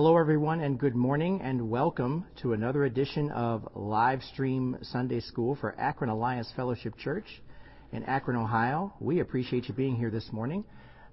[0.00, 5.56] Hello, everyone, and good morning, and welcome to another edition of Live Stream Sunday School
[5.56, 7.26] for Akron Alliance Fellowship Church
[7.90, 8.94] in Akron, Ohio.
[9.00, 10.62] We appreciate you being here this morning.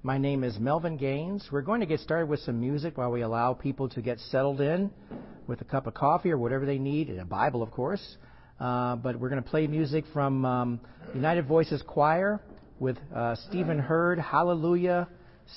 [0.04, 1.48] My name is Melvin Gaines.
[1.52, 4.62] We're going to get started with some music while we allow people to get settled
[4.62, 4.92] in
[5.48, 8.18] with a cup of coffee or whatever they need, and a Bible, of course.
[8.60, 10.80] Uh, but we're going to play music from um,
[11.16, 12.40] United Voices Choir
[12.80, 15.08] with uh, Stephen Hurd, Hallelujah,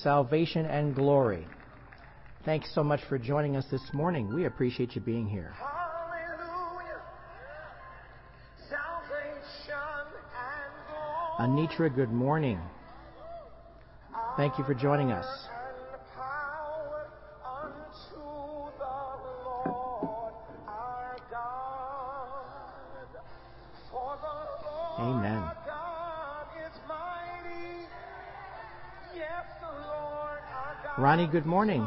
[0.01, 1.47] Salvation and Glory.
[2.49, 4.33] Thanks so much for joining us this morning.
[4.35, 5.53] We appreciate you being here.
[11.39, 12.59] Anitra, good morning.
[14.39, 15.27] Thank you for joining us.
[24.99, 25.51] Amen.
[30.97, 31.87] Ronnie, good morning.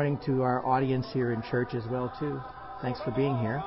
[0.00, 2.40] Morning to our audience here in church as well too.
[2.80, 3.62] Thanks for being here.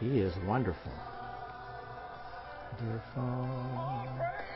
[0.00, 0.92] He is wonderful.
[2.80, 4.55] Wonderful.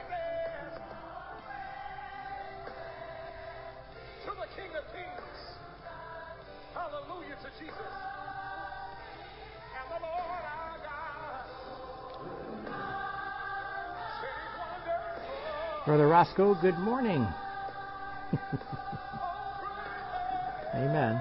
[15.87, 17.27] Brother Roscoe, good morning.
[20.75, 21.21] Amen.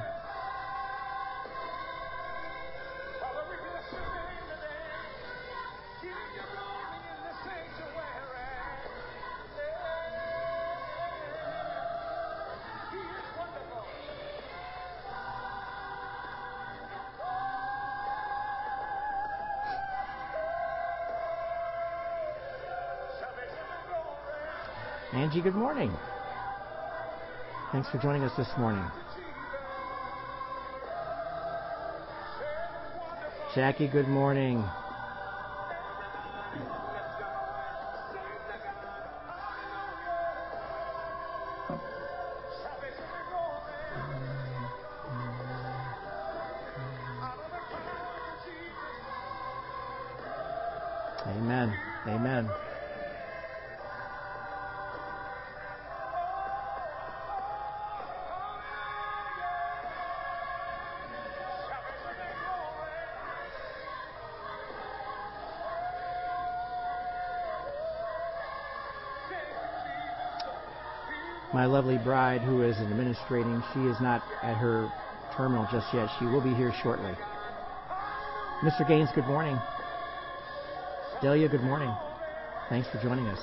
[25.40, 25.96] Angie, good morning.
[27.72, 28.84] Thanks for joining us this morning.
[33.56, 34.66] Jackie, good morning.
[71.54, 73.64] My lovely bride who is administrating.
[73.74, 74.90] She is not at her
[75.36, 76.10] terminal just yet.
[76.20, 77.14] She will be here shortly.
[78.62, 78.88] Mr.
[78.88, 79.58] Gaines, good morning.
[81.22, 81.94] Delia, good morning.
[82.70, 83.40] Thanks for joining us.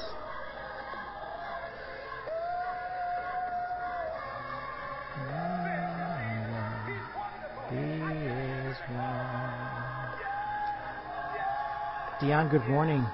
[12.21, 13.05] Dion, good morning.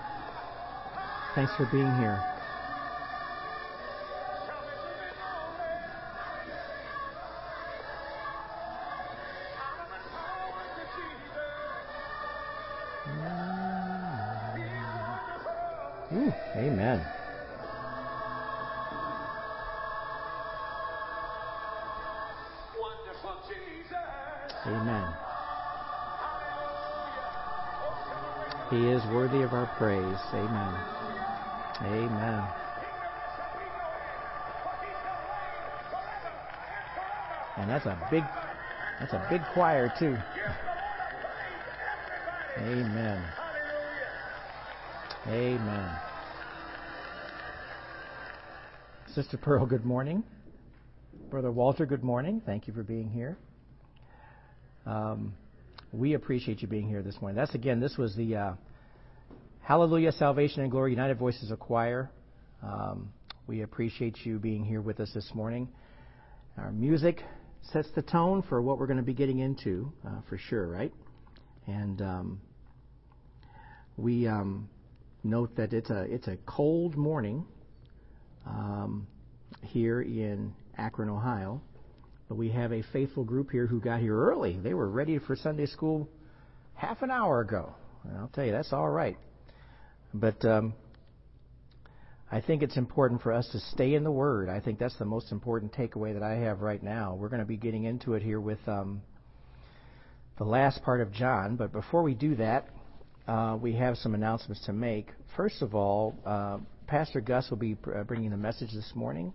[1.35, 2.32] Thanks for being here.
[30.35, 30.75] Amen.
[31.83, 32.49] Amen.
[37.57, 38.25] And that's a big
[38.99, 40.19] that's a big choir too.
[42.59, 43.25] Amen.
[45.27, 45.91] Amen.
[49.15, 50.25] Sister Pearl, good morning.
[51.31, 52.41] Brother Walter, good morning.
[52.45, 53.37] Thank you for being here.
[54.87, 55.35] Um,
[55.93, 57.37] we appreciate you being here this morning.
[57.37, 58.55] That's again, this was the uh,
[59.65, 62.11] Hallelujah, Salvation and Glory United Voices of Choir.
[62.65, 63.13] Um,
[63.47, 65.69] we appreciate you being here with us this morning.
[66.59, 67.23] Our music
[67.73, 70.93] sets the tone for what we're going to be getting into, uh, for sure, right?
[71.69, 72.41] And um,
[73.97, 74.69] we um,
[75.23, 77.45] note that it's a it's a cold morning
[78.45, 79.07] um,
[79.63, 81.63] here in Akron, Ohio,
[82.29, 84.59] but we have a faithful group here who got here early.
[84.61, 86.09] They were ready for Sunday school
[86.75, 87.73] half an hour ago.
[88.03, 89.17] And I'll tell you, that's all right.
[90.15, 90.75] But um,
[92.31, 94.49] I think it's important for us to stay in the Word.
[94.49, 97.15] I think that's the most important takeaway that I have right now.
[97.15, 99.03] We're going to be getting into it here with um,
[100.39, 101.57] the last part of John.
[101.57, 102.69] But before we do that,
[103.27, 105.09] uh, we have some announcements to make.
[105.37, 109.33] First of all, uh, Pastor Gus will be uh, bringing the message this morning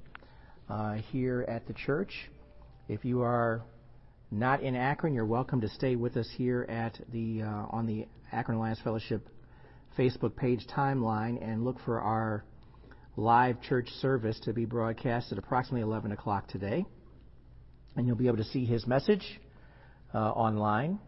[0.70, 2.30] uh, here at the church.
[2.88, 3.64] If you are
[4.30, 8.08] not in Akron, you're welcome to stay with us here at the uh, on the
[8.32, 9.28] Akron Alliance Fellowship
[9.98, 12.44] Facebook page timeline and look for our
[13.16, 16.86] live church service to be broadcast at approximately 11 o'clock today.
[17.96, 19.40] And you'll be able to see his message
[20.14, 21.00] uh, online,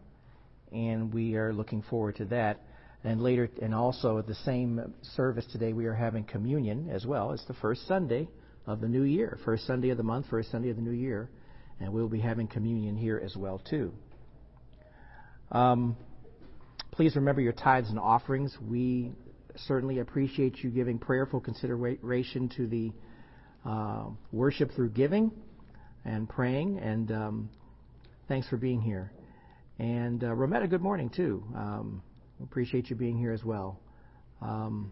[0.71, 2.63] and we are looking forward to that.
[3.03, 7.31] And later, and also at the same service today, we are having communion as well.
[7.31, 8.27] It's the first Sunday
[8.65, 11.30] of the new year, first Sunday of the month, first Sunday of the new year
[11.80, 13.94] and we'll be having communion here as well too.
[15.51, 15.97] Um,
[16.99, 18.57] please remember your tithes and offerings.
[18.59, 19.13] We
[19.55, 22.91] certainly appreciate you giving prayerful consideration to the
[23.65, 25.31] uh, worship through giving
[26.03, 26.77] and praying.
[26.79, 27.49] And um,
[28.27, 29.13] thanks for being here.
[29.79, 31.41] And uh, Rometta, good morning too.
[31.55, 32.03] Um,
[32.43, 33.79] appreciate you being here as well.
[34.41, 34.91] Um,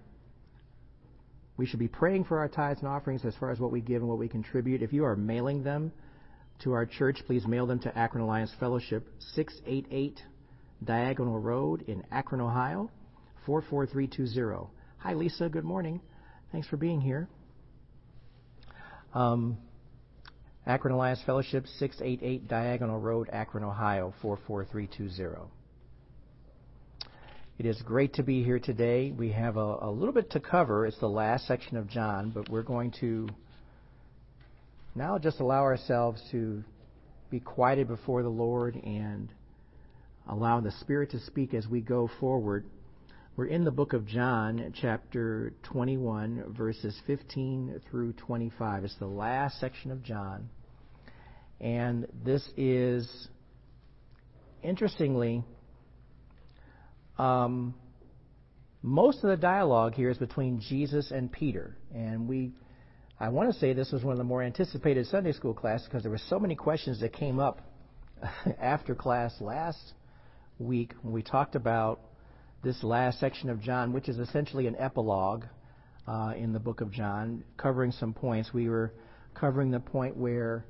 [1.57, 4.01] we should be praying for our tithes and offerings as far as what we give
[4.01, 4.81] and what we contribute.
[4.81, 5.91] If you are mailing them,
[6.63, 10.21] to our church, please mail them to Akron Alliance Fellowship, 688
[10.83, 12.89] Diagonal Road in Akron, Ohio,
[13.45, 14.69] 44320.
[14.99, 15.49] Hi, Lisa.
[15.49, 16.01] Good morning.
[16.51, 17.27] Thanks for being here.
[19.13, 19.57] Um,
[20.65, 25.49] Akron Alliance Fellowship, 688 Diagonal Road, Akron, Ohio, 44320.
[27.57, 29.11] It is great to be here today.
[29.11, 30.85] We have a, a little bit to cover.
[30.85, 33.27] It's the last section of John, but we're going to
[34.93, 36.63] now just allow ourselves to
[37.31, 39.29] be quieted before the Lord and
[40.27, 42.65] allow the Spirit to speak as we go forward.
[43.35, 48.83] We're in the book of John, chapter 21, verses 15 through 25.
[48.83, 50.49] It's the last section of John.
[51.61, 53.27] And this is,
[54.63, 55.43] interestingly,
[57.17, 57.75] um,
[58.81, 61.77] most of the dialogue here is between Jesus and Peter.
[61.93, 62.53] And we
[63.19, 66.03] I want to say this was one of the more anticipated Sunday school classes because
[66.03, 67.61] there were so many questions that came up
[68.61, 69.93] after class last
[70.59, 71.99] week when we talked about
[72.63, 75.43] this last section of John, which is essentially an epilogue
[76.07, 78.53] uh, in the book of John, covering some points.
[78.53, 78.93] We were
[79.35, 80.65] covering the point where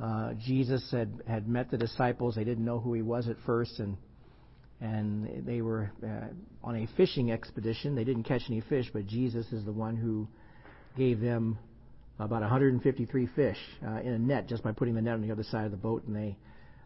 [0.00, 2.34] uh, Jesus had had met the disciples.
[2.34, 3.96] They didn't know who he was at first, and
[4.80, 6.28] and they were uh,
[6.62, 7.94] on a fishing expedition.
[7.94, 10.28] They didn't catch any fish, but Jesus is the one who
[10.96, 11.58] gave them
[12.18, 13.56] about 153 fish
[13.86, 15.76] uh, in a net just by putting the net on the other side of the
[15.76, 16.36] boat, and they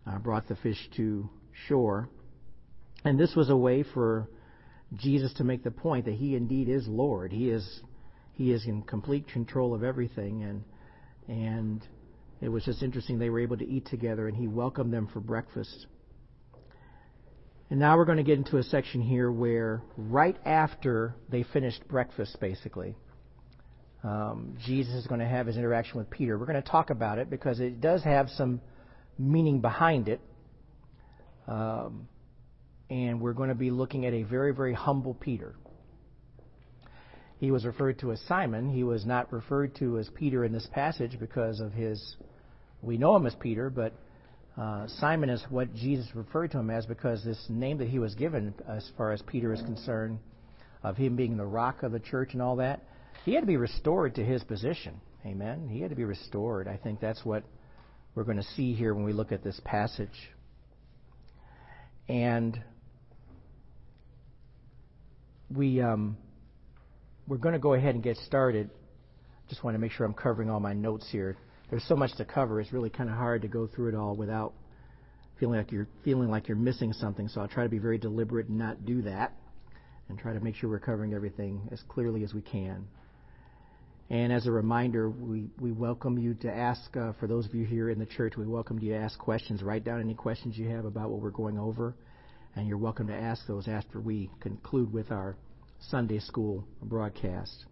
[0.06, 1.28] uh, brought the fish to
[1.68, 2.08] shore.
[3.04, 4.28] And this was a way for
[4.96, 7.32] Jesus to make the point that he indeed is Lord.
[7.32, 7.80] He is
[8.32, 10.64] he is in complete control of everything, and
[11.28, 11.86] and
[12.40, 15.20] it was just interesting they were able to eat together, and he welcomed them for
[15.20, 15.86] breakfast.
[17.70, 21.86] And now we're going to get into a section here where right after they finished
[21.86, 22.96] breakfast, basically
[24.02, 26.38] um, Jesus is going to have his interaction with Peter.
[26.38, 28.60] We're going to talk about it because it does have some
[29.18, 30.20] meaning behind it.
[31.46, 32.08] Um,
[32.90, 35.54] and we're going to be looking at a very, very humble Peter.
[37.38, 38.68] He was referred to as Simon.
[38.68, 42.16] He was not referred to as Peter in this passage because of his.
[42.82, 43.94] We know him as Peter, but
[44.58, 48.14] uh, Simon is what Jesus referred to him as because this name that he was
[48.14, 50.18] given, as far as Peter is concerned,
[50.82, 52.82] of him being the rock of the church and all that,
[53.24, 55.00] he had to be restored to his position.
[55.24, 55.68] Amen.
[55.68, 56.66] He had to be restored.
[56.66, 57.44] I think that's what
[58.14, 60.08] we're going to see here when we look at this passage.
[62.08, 62.60] And
[65.54, 66.16] we um,
[67.26, 68.70] we're going to go ahead and get started.
[69.48, 71.36] Just want to make sure I'm covering all my notes here.
[71.70, 74.14] There's so much to cover; it's really kind of hard to go through it all
[74.14, 74.52] without
[75.38, 77.28] feeling like you're feeling like you're missing something.
[77.28, 79.32] So I'll try to be very deliberate and not do that,
[80.08, 82.86] and try to make sure we're covering everything as clearly as we can.
[84.10, 87.64] And as a reminder, we, we welcome you to ask, uh, for those of you
[87.64, 89.62] here in the church, we welcome you to ask questions.
[89.62, 91.94] Write down any questions you have about what we're going over,
[92.56, 95.36] and you're welcome to ask those after we conclude with our
[95.88, 97.64] Sunday school broadcast.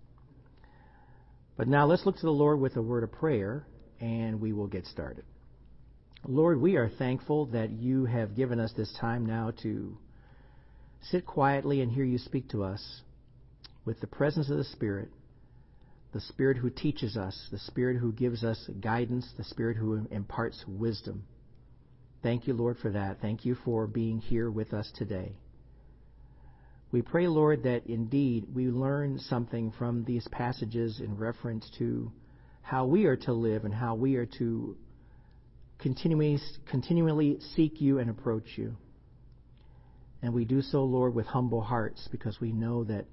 [1.57, 3.67] But now let's look to the Lord with a word of prayer,
[4.01, 5.25] and we will get started.
[6.25, 9.99] Lord, we are thankful that you have given us this time now to
[11.11, 13.03] sit quietly and hear you speak to us
[13.85, 15.09] with the presence of the Spirit,
[16.13, 20.65] the Spirit who teaches us, the Spirit who gives us guidance, the Spirit who imparts
[20.67, 21.25] wisdom.
[22.23, 23.21] Thank you, Lord, for that.
[23.21, 25.37] Thank you for being here with us today.
[26.91, 32.11] We pray, Lord, that indeed we learn something from these passages in reference to
[32.63, 34.77] how we are to live and how we are to
[35.79, 38.77] continually, continually seek you and approach you.
[40.23, 43.05] And we do so, Lord, with humble hearts because we know that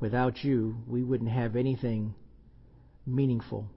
[0.00, 2.14] without you, we wouldn't have anything
[3.06, 3.70] meaningful.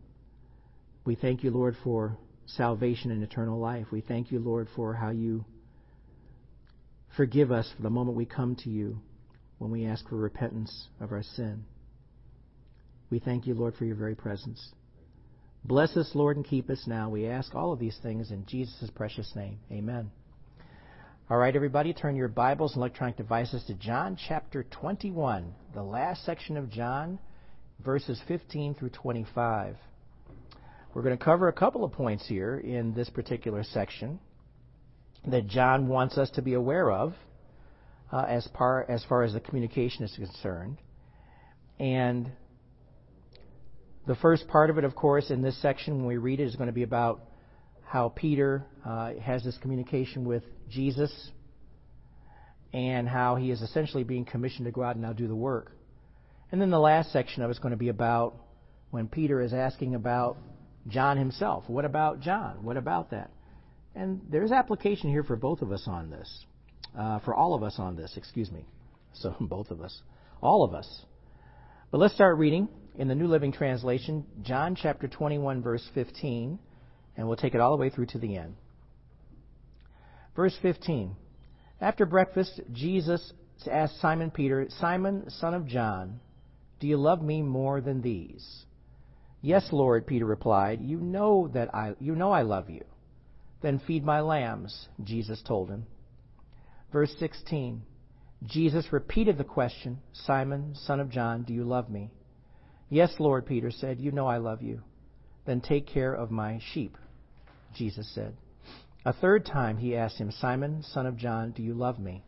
[1.06, 2.18] We thank you, Lord, for
[2.56, 3.88] salvation and eternal life.
[3.92, 5.46] We thank you, Lord, for how you
[7.16, 9.00] forgive us for the moment we come to you
[9.58, 11.66] when we ask for repentance of our sin.
[13.10, 14.74] We thank you, Lord, for your very presence.
[15.66, 17.10] Bless us, Lord, and keep us now.
[17.10, 19.60] We ask all of these things in Jesus' precious name.
[19.72, 20.12] Amen.
[21.30, 26.26] All right, everybody, turn your Bibles and electronic devices to John chapter 21, the last
[26.26, 27.20] section of John,
[27.84, 29.76] verses 15 through 25.
[30.94, 34.20] We're going to cover a couple of points here in this particular section
[35.28, 37.14] that John wants us to be aware of
[38.12, 40.78] uh, as, par, as far as the communication is concerned.
[41.80, 42.32] And
[44.08, 46.56] the first part of it, of course, in this section, when we read it, is
[46.56, 47.22] going to be about
[47.86, 51.30] how Peter uh, has this communication with Jesus
[52.74, 55.72] and how he is essentially being commissioned to go out and now do the work.
[56.52, 58.36] And then the last section of it is going to be about
[58.90, 60.38] when Peter is asking about
[60.90, 61.64] John himself.
[61.68, 62.64] What about John?
[62.64, 63.32] What about that?
[63.96, 66.46] And there's application here for both of us on this
[66.98, 68.66] uh, for all of us on this, excuse me.
[69.14, 70.02] So, both of us.
[70.42, 71.06] All of us.
[71.92, 76.60] But let's start reading in the New Living Translation, John chapter 21, verse 15,
[77.18, 78.56] and we'll take it all the way through to the end.
[80.36, 81.16] Verse 15.
[81.82, 83.34] After breakfast, Jesus
[83.70, 86.20] asked Simon Peter, Simon, son of John,
[86.80, 88.66] do you love me more than these?
[89.42, 90.82] Yes, Lord, Peter replied.
[90.82, 92.84] You know that I you know I love you.
[93.62, 95.86] Then feed my lambs, Jesus told him.
[96.92, 97.84] Verse 16
[98.46, 102.12] Jesus repeated the question Simon, son of John, do you love me?
[102.90, 104.82] Yes, Lord, Peter said, You know I love you.
[105.46, 106.98] Then take care of my sheep,
[107.76, 108.36] Jesus said.
[109.06, 112.24] A third time he asked him, Simon, son of John, do you love me?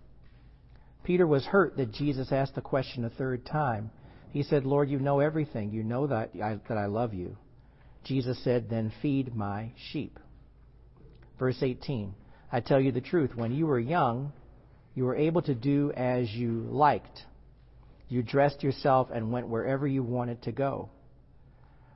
[1.03, 3.91] Peter was hurt that Jesus asked the question a third time.
[4.31, 5.71] He said, Lord, you know everything.
[5.71, 7.37] You know that I, that I love you.
[8.03, 10.19] Jesus said, Then feed my sheep.
[11.37, 12.13] Verse 18
[12.51, 13.31] I tell you the truth.
[13.35, 14.33] When you were young,
[14.93, 17.25] you were able to do as you liked.
[18.09, 20.89] You dressed yourself and went wherever you wanted to go.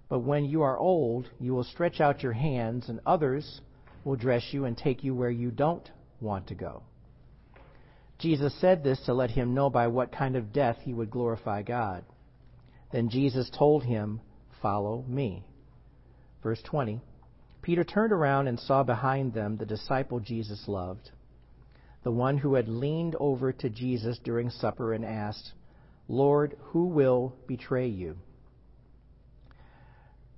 [0.08, 3.62] But when you are old, you will stretch out your hands, and others
[4.04, 5.90] will dress you and take you where you don't
[6.22, 6.84] want to go.
[8.20, 11.64] Jesus said this to let him know by what kind of death he would glorify
[11.64, 12.06] God.
[12.96, 14.22] Then Jesus told him,
[14.62, 15.44] Follow me.
[16.42, 17.02] Verse 20
[17.62, 21.12] Peter turned around and saw behind them the disciple Jesus loved
[22.04, 25.52] the one who had leaned over to Jesus during supper and asked,
[26.08, 28.16] Lord, who will betray you?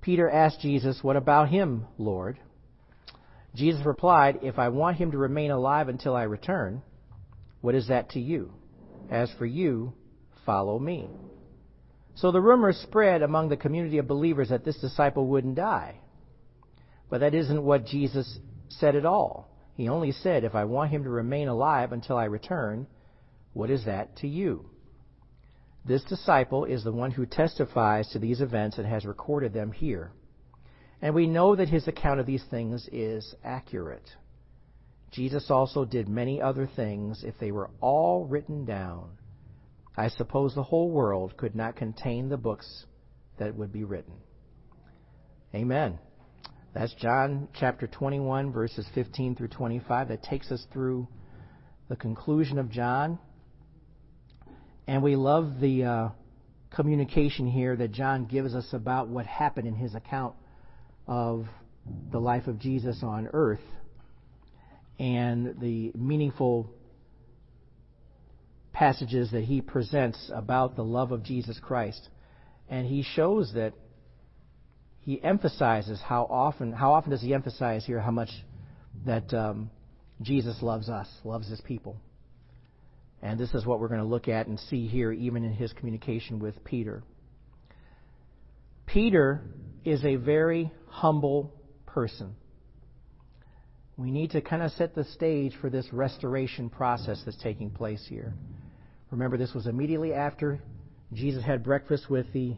[0.01, 2.39] Peter asked Jesus, What about him, Lord?
[3.53, 6.81] Jesus replied, If I want him to remain alive until I return,
[7.61, 8.51] what is that to you?
[9.11, 9.93] As for you,
[10.43, 11.07] follow me.
[12.17, 15.99] So the rumor spread among the community of believers that this disciple wouldn't die.
[17.11, 19.49] But that isn't what Jesus said at all.
[19.75, 22.87] He only said, If I want him to remain alive until I return,
[23.53, 24.65] what is that to you?
[25.85, 30.11] This disciple is the one who testifies to these events and has recorded them here.
[31.03, 34.09] And we know that his account of these things is accurate.
[35.11, 37.23] Jesus also did many other things.
[37.23, 39.11] If they were all written down,
[39.97, 42.85] I suppose the whole world could not contain the books
[43.39, 44.13] that would be written.
[45.55, 45.97] Amen.
[46.75, 50.09] That's John chapter 21, verses 15 through 25.
[50.09, 51.07] That takes us through
[51.89, 53.17] the conclusion of John.
[54.85, 56.09] And we love the uh,
[56.69, 60.35] communication here that John gives us about what happened in his account
[61.07, 61.47] of
[62.11, 63.61] the life of Jesus on earth
[64.99, 66.69] and the meaningful
[68.77, 72.09] passages that he presents about the love of Jesus Christ.
[72.69, 73.73] And he shows that
[74.99, 78.29] he emphasizes how often, how often does he emphasize here how much
[79.03, 79.71] that um,
[80.21, 81.97] Jesus loves us, loves his people.
[83.23, 85.73] And this is what we're going to look at and see here, even in his
[85.73, 87.01] communication with Peter.
[88.85, 89.41] Peter
[89.85, 91.51] is a very humble
[91.87, 92.35] person.
[93.97, 98.05] we need to kind of set the stage for this restoration process that's taking place
[98.07, 98.35] here.
[99.11, 100.59] Remember, this was immediately after
[101.13, 102.57] Jesus had breakfast with the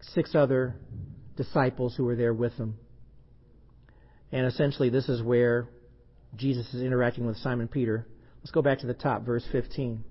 [0.00, 0.76] six other
[1.36, 2.76] disciples who were there with him.
[4.30, 5.68] And essentially, this is where
[6.36, 8.06] Jesus is interacting with Simon Peter.
[8.40, 10.02] Let's go back to the top, verse 15.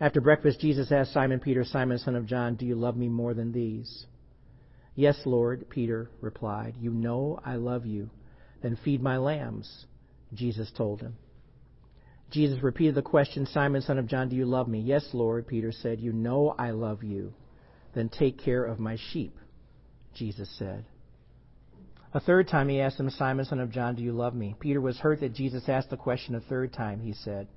[0.00, 3.34] After breakfast, Jesus asked Simon Peter, Simon, son of John, Do you love me more
[3.34, 4.06] than these?
[4.94, 6.74] Yes, Lord, Peter replied.
[6.80, 8.10] You know I love you.
[8.62, 9.86] Then feed my lambs,
[10.32, 11.16] Jesus told him.
[12.30, 14.80] Jesus repeated the question, Simon, son of John, do you love me?
[14.80, 16.00] Yes, Lord, Peter said.
[16.00, 17.34] You know I love you.
[17.94, 19.36] Then take care of my sheep,
[20.14, 20.84] Jesus said.
[22.12, 24.54] A third time he asked him, Simon, son of John, do you love me?
[24.58, 27.48] Peter was hurt that Jesus asked the question a third time, he said.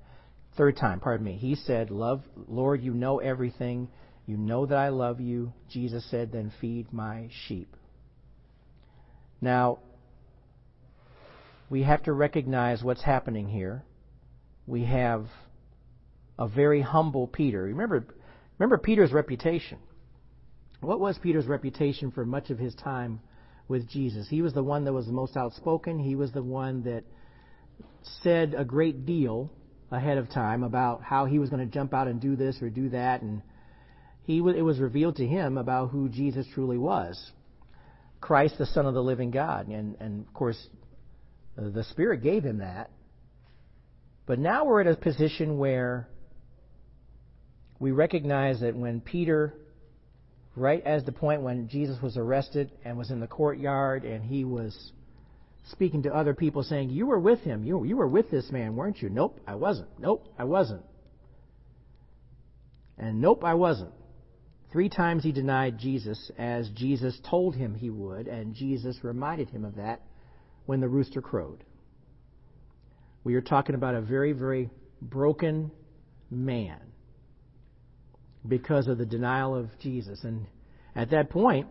[0.56, 1.36] Third time, pardon me.
[1.36, 3.88] He said, Love, Lord, you know everything.
[4.26, 5.52] You know that I love you.
[5.68, 7.76] Jesus said, Then feed my sheep.
[9.40, 9.80] Now,
[11.68, 13.84] we have to recognize what's happening here.
[14.66, 15.26] We have
[16.38, 17.62] a very humble Peter.
[17.62, 18.06] Remember,
[18.58, 19.78] remember Peter's reputation.
[20.80, 23.20] What was Peter's reputation for much of his time
[23.68, 24.28] with Jesus?
[24.28, 25.98] He was the one that was the most outspoken.
[25.98, 27.04] He was the one that
[28.22, 29.50] said a great deal
[29.90, 32.68] ahead of time about how he was going to jump out and do this or
[32.68, 33.42] do that, and
[34.24, 37.32] he it was revealed to him about who Jesus truly was,
[38.20, 40.68] Christ, the Son of the Living God, and and of course,
[41.56, 42.90] the Spirit gave him that.
[44.26, 46.08] But now we're at a position where
[47.78, 49.54] we recognize that when Peter,
[50.56, 54.44] right as the point when Jesus was arrested and was in the courtyard and he
[54.44, 54.92] was
[55.70, 57.64] speaking to other people saying, You were with him.
[57.64, 59.10] You, you were with this man, weren't you?
[59.10, 59.88] Nope, I wasn't.
[59.98, 60.82] Nope, I wasn't.
[62.96, 63.92] And nope, I wasn't.
[64.72, 69.64] Three times he denied Jesus as Jesus told him he would, and Jesus reminded him
[69.64, 70.00] of that
[70.66, 71.64] when the rooster crowed.
[73.24, 74.68] We are talking about a very, very
[75.00, 75.70] broken
[76.30, 76.78] man
[78.46, 80.22] because of the denial of Jesus.
[80.24, 80.46] And
[80.94, 81.66] at that point,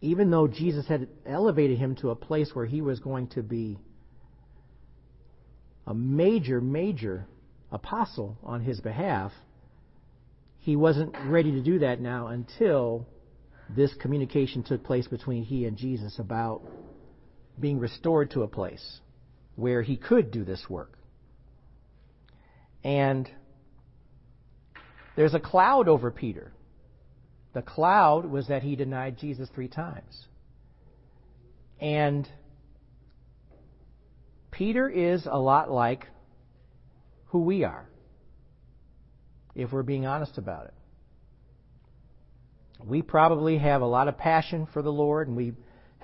[0.00, 3.78] even though Jesus had elevated him to a place where he was going to be
[5.86, 7.26] a major, major
[7.72, 9.32] apostle on his behalf,
[10.58, 13.06] he wasn't ready to do that now until
[13.68, 16.62] this communication took place between he and Jesus about
[17.58, 19.00] being restored to a place
[19.56, 20.98] where he could do this work.
[22.82, 23.30] And
[25.16, 26.52] there's a cloud over Peter.
[27.52, 30.26] The cloud was that he denied Jesus three times.
[31.80, 32.28] And
[34.50, 36.06] Peter is a lot like
[37.26, 37.88] who we are,
[39.54, 40.74] if we're being honest about it.
[42.84, 45.54] We probably have a lot of passion for the Lord, and we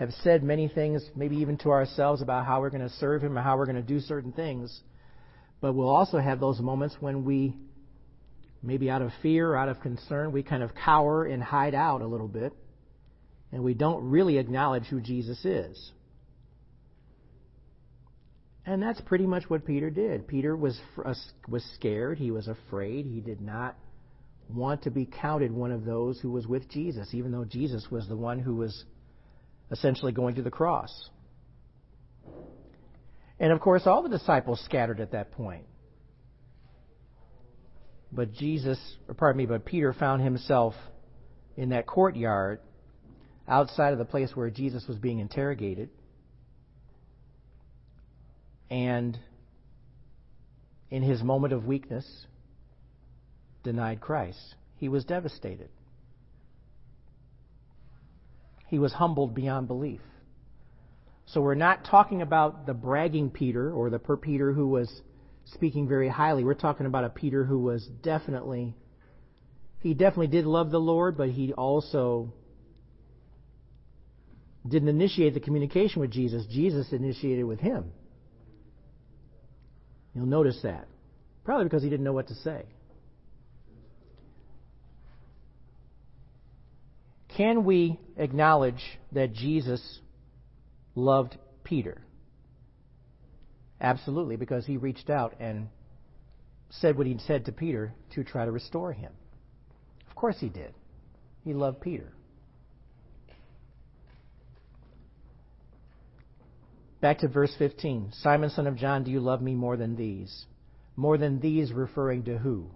[0.00, 3.36] have said many things, maybe even to ourselves, about how we're going to serve Him
[3.36, 4.80] or how we're going to do certain things.
[5.60, 7.54] But we'll also have those moments when we
[8.62, 12.00] maybe out of fear or out of concern, we kind of cower and hide out
[12.00, 12.54] a little bit,
[13.52, 15.92] and we don't really acknowledge who Jesus is.
[18.64, 20.26] And that's pretty much what Peter did.
[20.26, 21.14] Peter was uh,
[21.46, 22.16] was scared.
[22.16, 23.04] He was afraid.
[23.04, 23.76] He did not
[24.48, 28.08] want to be counted one of those who was with Jesus, even though Jesus was
[28.08, 28.84] the one who was
[29.70, 31.11] essentially going to the cross.
[33.38, 35.64] And of course, all the disciples scattered at that point.
[38.12, 38.78] But Jesus,
[39.09, 40.74] or pardon me, but Peter found himself
[41.56, 42.61] in that courtyard
[43.48, 45.90] outside of the place where Jesus was being interrogated.
[48.68, 49.18] And
[50.90, 52.06] in his moment of weakness,
[53.62, 54.54] denied Christ.
[54.76, 55.68] He was devastated.
[58.70, 60.00] He was humbled beyond belief.
[61.26, 65.02] So we're not talking about the bragging Peter or the per Peter who was
[65.44, 66.44] speaking very highly.
[66.44, 68.76] We're talking about a Peter who was definitely,
[69.80, 72.33] he definitely did love the Lord, but he also
[74.68, 76.46] didn't initiate the communication with Jesus.
[76.46, 77.90] Jesus initiated with him.
[80.14, 80.87] You'll notice that.
[81.44, 82.66] Probably because he didn't know what to say.
[87.40, 90.00] Can we acknowledge that Jesus
[90.94, 92.03] loved Peter?
[93.81, 95.68] Absolutely, because he reached out and
[96.68, 99.11] said what he'd said to Peter to try to restore him.
[100.07, 100.74] Of course he did.
[101.42, 102.12] He loved Peter.
[107.00, 108.11] Back to verse 15.
[108.20, 110.44] Simon, son of John, do you love me more than these?
[110.94, 112.66] More than these, referring to who?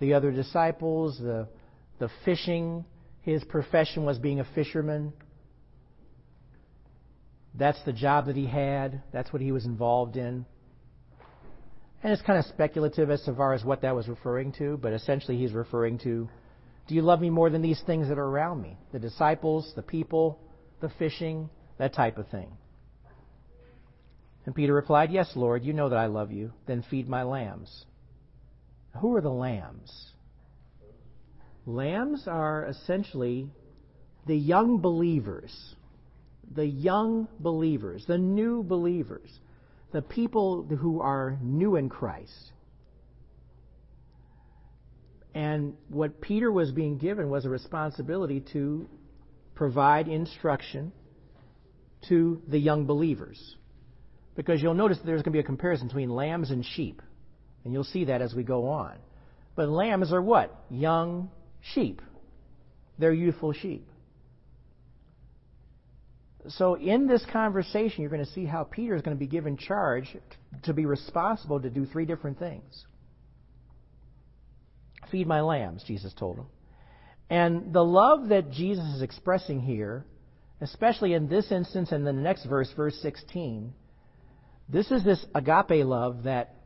[0.00, 1.48] The other disciples, the,
[1.98, 2.86] the fishing.
[3.24, 5.12] His profession was being a fisherman.
[7.54, 9.02] That's the job that he had.
[9.12, 10.46] That's what he was involved in.
[12.02, 14.92] And it's kind of speculative as to far as what that was referring to, but
[14.92, 16.28] essentially he's referring to
[16.86, 18.76] do you love me more than these things that are around me?
[18.92, 20.38] The disciples, the people,
[20.80, 22.48] the fishing, that type of thing.
[24.44, 26.52] And Peter replied, Yes, Lord, you know that I love you.
[26.66, 27.86] Then feed my lambs.
[29.00, 30.12] Who are the lambs?
[31.66, 33.48] Lambs are essentially
[34.26, 35.74] the young believers.
[36.54, 39.30] The young believers, the new believers,
[39.92, 42.52] the people who are new in Christ.
[45.34, 48.88] And what Peter was being given was a responsibility to
[49.54, 50.92] provide instruction
[52.08, 53.56] to the young believers.
[54.36, 57.00] Because you'll notice that there's going to be a comparison between lambs and sheep.
[57.64, 58.96] And you'll see that as we go on.
[59.56, 60.54] But lambs are what?
[60.70, 61.30] Young
[61.72, 62.02] sheep.
[62.98, 63.86] They're youthful sheep.
[66.48, 69.56] So, in this conversation, you're going to see how Peter is going to be given
[69.56, 70.14] charge
[70.64, 72.84] to be responsible to do three different things.
[75.10, 76.46] Feed my lambs, Jesus told him.
[77.30, 80.04] And the love that Jesus is expressing here,
[80.60, 83.72] especially in this instance and in the next verse, verse 16,
[84.68, 86.56] this is this agape love that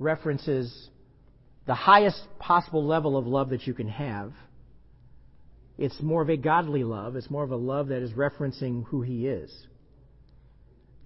[0.00, 0.88] references
[1.66, 4.32] the highest possible level of love that you can have.
[5.78, 7.16] It's more of a godly love.
[7.16, 9.50] It's more of a love that is referencing who he is.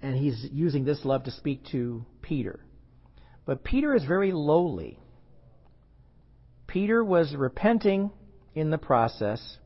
[0.02, 2.60] And he's using this love to speak to Peter.
[3.44, 4.98] But Peter is very lowly.
[6.66, 8.10] Peter was repenting
[8.54, 9.58] in the process.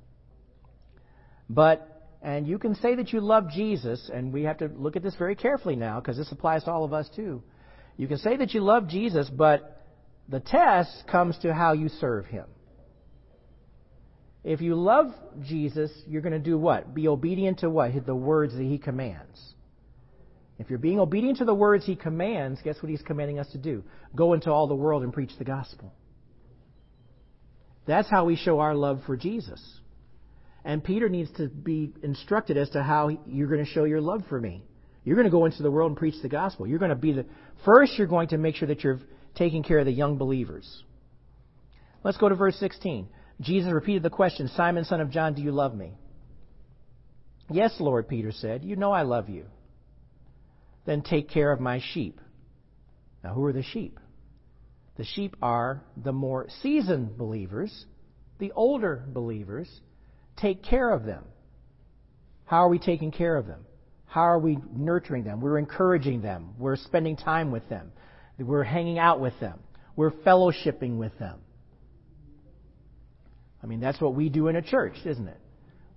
[1.48, 5.02] But, and you can say that you love Jesus, and we have to look at
[5.02, 7.42] this very carefully now because this applies to all of us too.
[7.96, 9.79] You can say that you love Jesus, but
[10.30, 12.46] the test comes to how you serve him.
[14.42, 15.12] If you love
[15.42, 16.94] Jesus, you're going to do what?
[16.94, 17.90] Be obedient to what?
[18.06, 19.54] The words that he commands.
[20.58, 23.58] If you're being obedient to the words he commands, guess what he's commanding us to
[23.58, 23.82] do?
[24.14, 25.92] Go into all the world and preach the gospel.
[27.86, 29.60] That's how we show our love for Jesus.
[30.64, 34.22] And Peter needs to be instructed as to how you're going to show your love
[34.28, 34.62] for me.
[35.04, 36.66] You're going to go into the world and preach the gospel.
[36.66, 37.24] You're going to be the
[37.64, 37.94] first.
[37.96, 39.00] You're going to make sure that you're
[39.40, 40.84] taking care of the young believers.
[42.04, 43.08] Let's go to verse 16.
[43.40, 45.94] Jesus repeated the question, Simon, son of John, do you love me?
[47.50, 48.62] Yes, Lord, Peter said.
[48.62, 49.46] You know I love you.
[50.84, 52.20] Then take care of my sheep.
[53.24, 53.98] Now, who are the sheep?
[54.98, 57.86] The sheep are the more seasoned believers,
[58.40, 59.70] the older believers.
[60.36, 61.24] Take care of them.
[62.44, 63.64] How are we taking care of them?
[64.04, 65.40] How are we nurturing them?
[65.40, 66.50] We're encouraging them.
[66.58, 67.92] We're spending time with them.
[68.40, 69.60] We're hanging out with them.
[69.96, 71.40] We're fellowshipping with them.
[73.62, 75.40] I mean, that's what we do in a church, isn't it?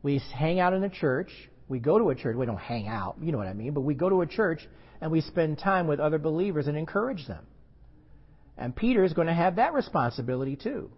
[0.02, 1.32] We hang out in a church.
[1.70, 2.36] We go to a church.
[2.36, 3.74] We don't hang out, you know what I mean?
[3.74, 4.68] But we go to a church
[5.00, 7.46] and we spend time with other believers and encourage them.
[8.58, 10.92] And Peter is going to have that responsibility too.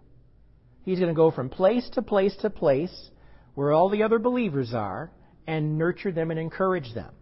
[0.84, 3.10] He's going to go from place to place to place
[3.54, 5.12] where all the other believers are
[5.48, 7.14] and nurture them and encourage them.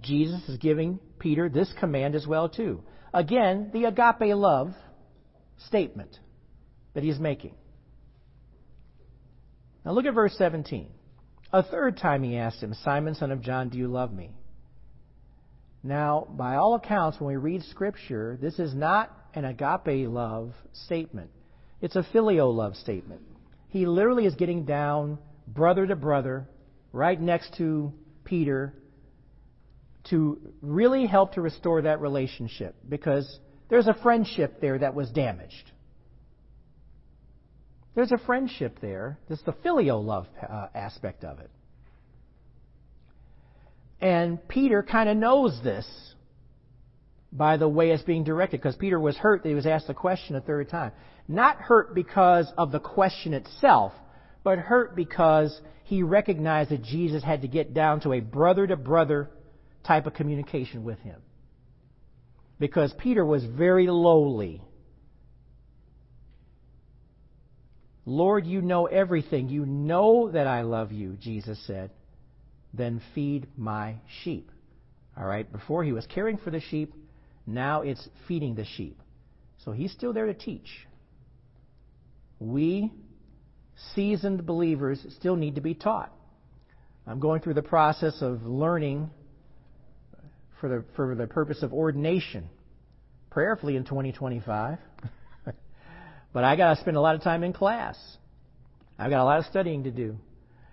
[0.00, 2.82] Jesus is giving Peter this command as well too.
[3.12, 4.74] Again, the agape love
[5.66, 6.18] statement
[6.94, 7.54] that he's making.
[9.84, 10.88] Now look at verse 17.
[11.52, 14.30] A third time he asked him, Simon, son of John, do you love me?
[15.82, 21.30] Now, by all accounts, when we read Scripture, this is not an agape love statement.
[21.80, 23.22] It's a filial love statement.
[23.68, 26.48] He literally is getting down brother to brother,
[26.92, 27.92] right next to
[28.24, 28.74] Peter,
[30.10, 35.72] to really help to restore that relationship because there's a friendship there that was damaged.
[37.94, 39.18] There's a friendship there.
[39.28, 41.50] There's the filial love uh, aspect of it.
[44.00, 45.86] And Peter kind of knows this
[47.32, 49.94] by the way it's being directed because Peter was hurt that he was asked the
[49.94, 50.92] question a third time.
[51.26, 53.92] Not hurt because of the question itself,
[54.44, 58.76] but hurt because he recognized that Jesus had to get down to a brother to
[58.76, 59.30] brother
[59.88, 61.20] type of communication with him.
[62.60, 64.62] Because Peter was very lowly.
[68.04, 69.48] Lord, you know everything.
[69.48, 71.90] You know that I love you, Jesus said.
[72.74, 74.50] Then feed my sheep.
[75.16, 76.94] All right, before he was caring for the sheep,
[77.46, 79.00] now it's feeding the sheep.
[79.64, 80.68] So he's still there to teach.
[82.38, 82.92] We,
[83.94, 86.12] seasoned believers, still need to be taught.
[87.06, 89.10] I'm going through the process of learning
[90.60, 92.48] for the, for the purpose of ordination,
[93.30, 94.78] prayerfully in 2025.
[96.32, 97.96] but I got to spend a lot of time in class.
[98.98, 100.16] I've got a lot of studying to do.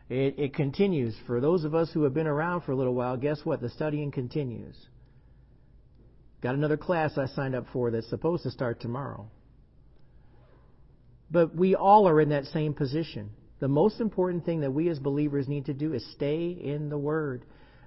[0.10, 1.15] It, it continues.
[1.26, 3.62] For those of us who have been around for a little while, guess what?
[3.62, 4.76] The studying continues.
[6.41, 9.28] Got another class I signed up for that's supposed to start tomorrow.
[11.32, 13.32] But we all are in that same position.
[13.60, 16.98] The most important thing that we as believers need to do is stay in the
[16.98, 17.45] Word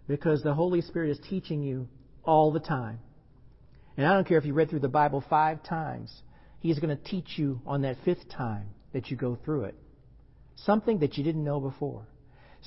[0.09, 1.87] because the Holy Spirit is teaching you
[2.25, 2.99] all the time.
[3.97, 6.11] And I don't care if you read through the Bible five times,
[6.61, 9.77] He's going to teach you on that fifth time that you go through it.
[10.57, 12.03] Something that you didn't know before.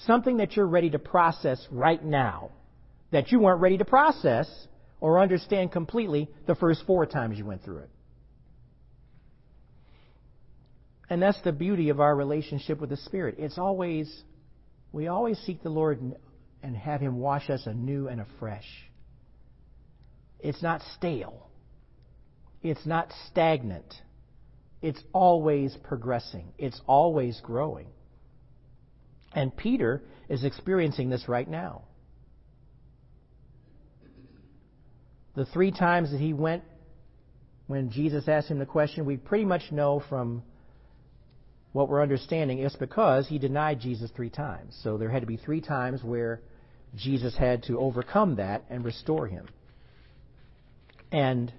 [0.05, 2.51] Something that you're ready to process right now
[3.11, 4.49] that you weren't ready to process
[4.99, 7.89] or understand completely the first four times you went through it.
[11.09, 13.35] And that's the beauty of our relationship with the Spirit.
[13.37, 14.09] It's always,
[14.93, 15.99] we always seek the Lord
[16.63, 18.67] and have Him wash us anew and afresh.
[20.39, 21.47] It's not stale.
[22.61, 23.93] It's not stagnant.
[24.81, 26.53] It's always progressing.
[26.57, 27.87] It's always growing.
[29.33, 31.83] And Peter is experiencing this right now.
[35.35, 36.63] The three times that he went
[37.67, 40.43] when Jesus asked him the question, we pretty much know from
[41.71, 44.77] what we're understanding is because he denied Jesus three times.
[44.83, 46.41] So there had to be three times where
[46.95, 49.47] Jesus had to overcome that and restore him.
[51.11, 51.51] And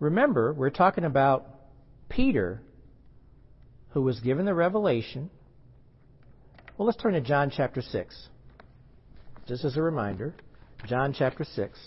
[0.00, 1.46] remember, we're talking about
[2.08, 2.60] Peter,
[3.90, 5.30] who was given the revelation.
[6.76, 8.28] Well, let's turn to John chapter 6.
[9.46, 10.34] Just as a reminder,
[10.86, 11.78] John chapter 6.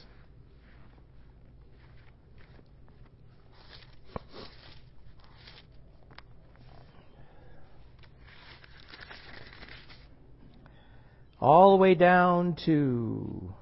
[11.42, 13.54] All the way down to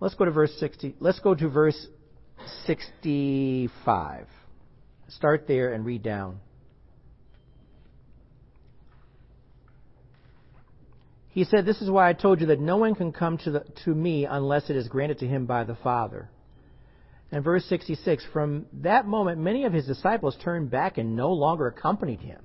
[0.00, 0.96] Let's go to verse 60.
[0.98, 1.86] Let's go to verse
[2.64, 4.26] 65.
[5.08, 6.40] Start there and read down.
[11.28, 13.64] He said, This is why I told you that no one can come to, the,
[13.84, 16.30] to me unless it is granted to him by the Father.
[17.30, 21.66] And verse 66 From that moment, many of his disciples turned back and no longer
[21.66, 22.40] accompanied him.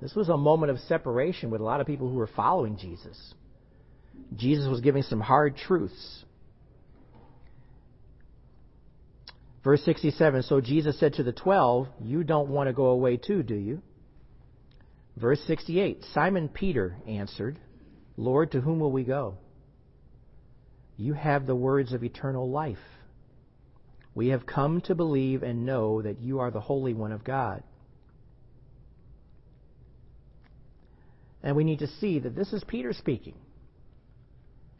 [0.00, 3.34] This was a moment of separation with a lot of people who were following Jesus.
[4.36, 6.24] Jesus was giving some hard truths.
[9.62, 13.42] Verse 67 So Jesus said to the twelve, You don't want to go away too,
[13.42, 13.82] do you?
[15.16, 17.58] Verse 68 Simon Peter answered,
[18.16, 19.36] Lord, to whom will we go?
[20.96, 22.78] You have the words of eternal life.
[24.14, 27.62] We have come to believe and know that you are the Holy One of God.
[31.42, 33.34] And we need to see that this is Peter speaking.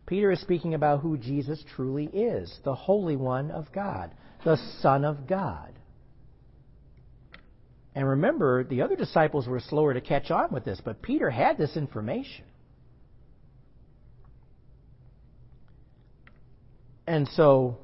[0.06, 4.12] Peter is speaking about who Jesus truly is the Holy One of God,
[4.44, 5.72] the Son of God.
[7.94, 11.58] And remember, the other disciples were slower to catch on with this, but Peter had
[11.58, 12.44] this information.
[17.06, 17.78] And so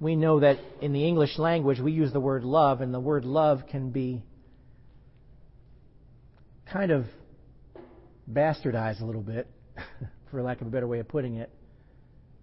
[0.00, 3.24] we know that in the English language we use the word love, and the word
[3.24, 4.22] love can be
[6.72, 7.06] kind of
[8.30, 9.48] bastardized a little bit,
[10.30, 11.50] for lack of a better way of putting it.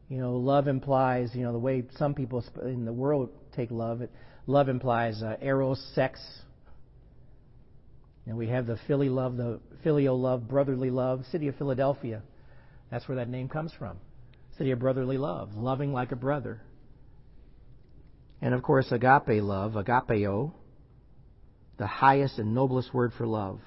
[0.09, 4.01] You know, love implies, you know, the way some people in the world take love.
[4.01, 4.11] It,
[4.45, 6.19] love implies uh, eros, sex.
[8.25, 11.25] And we have the Philly love, the filial love, brotherly love.
[11.31, 12.21] City of Philadelphia,
[12.91, 13.97] that's where that name comes from.
[14.57, 16.61] City of brotherly love, loving like a brother.
[18.41, 20.51] And of course, agape love, agapeo,
[21.77, 23.59] the highest and noblest word for love.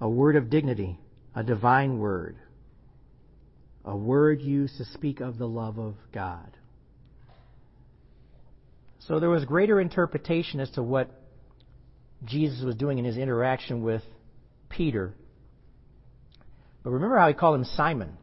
[0.00, 0.98] A word of dignity,
[1.34, 2.36] a divine word,
[3.84, 6.56] a word used to speak of the love of God.
[9.00, 11.10] So there was greater interpretation as to what
[12.24, 14.02] Jesus was doing in his interaction with
[14.68, 15.14] Peter.
[16.82, 18.16] But remember how he called him Simon.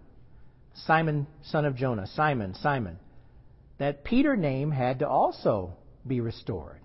[0.85, 2.07] Simon, son of Jonah.
[2.07, 2.99] Simon, Simon.
[3.77, 5.73] That Peter name had to also
[6.05, 6.79] be restored.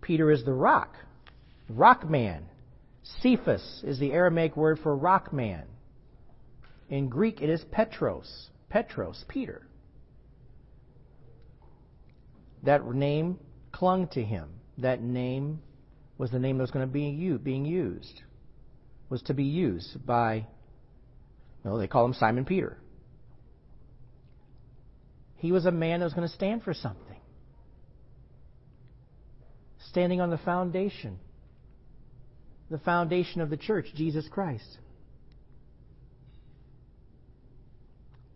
[0.00, 0.94] Peter is the rock.
[1.68, 2.44] Rock man.
[3.20, 5.64] Cephas is the Aramaic word for rock man.
[6.88, 8.50] In Greek, it is Petros.
[8.68, 9.66] Petros, Peter.
[12.62, 13.38] That name
[13.72, 14.48] clung to him.
[14.78, 15.60] That name
[16.18, 18.22] was the name that was going to be being used.
[19.08, 20.46] Was to be used by,
[21.64, 22.76] no, they call him Simon Peter.
[25.36, 27.20] He was a man that was going to stand for something.
[29.90, 31.18] Standing on the foundation
[32.70, 34.78] the foundation of the church, Jesus Christ.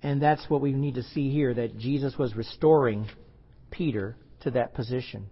[0.03, 3.09] And that's what we need to see here that Jesus was restoring
[3.71, 5.27] Peter to that position.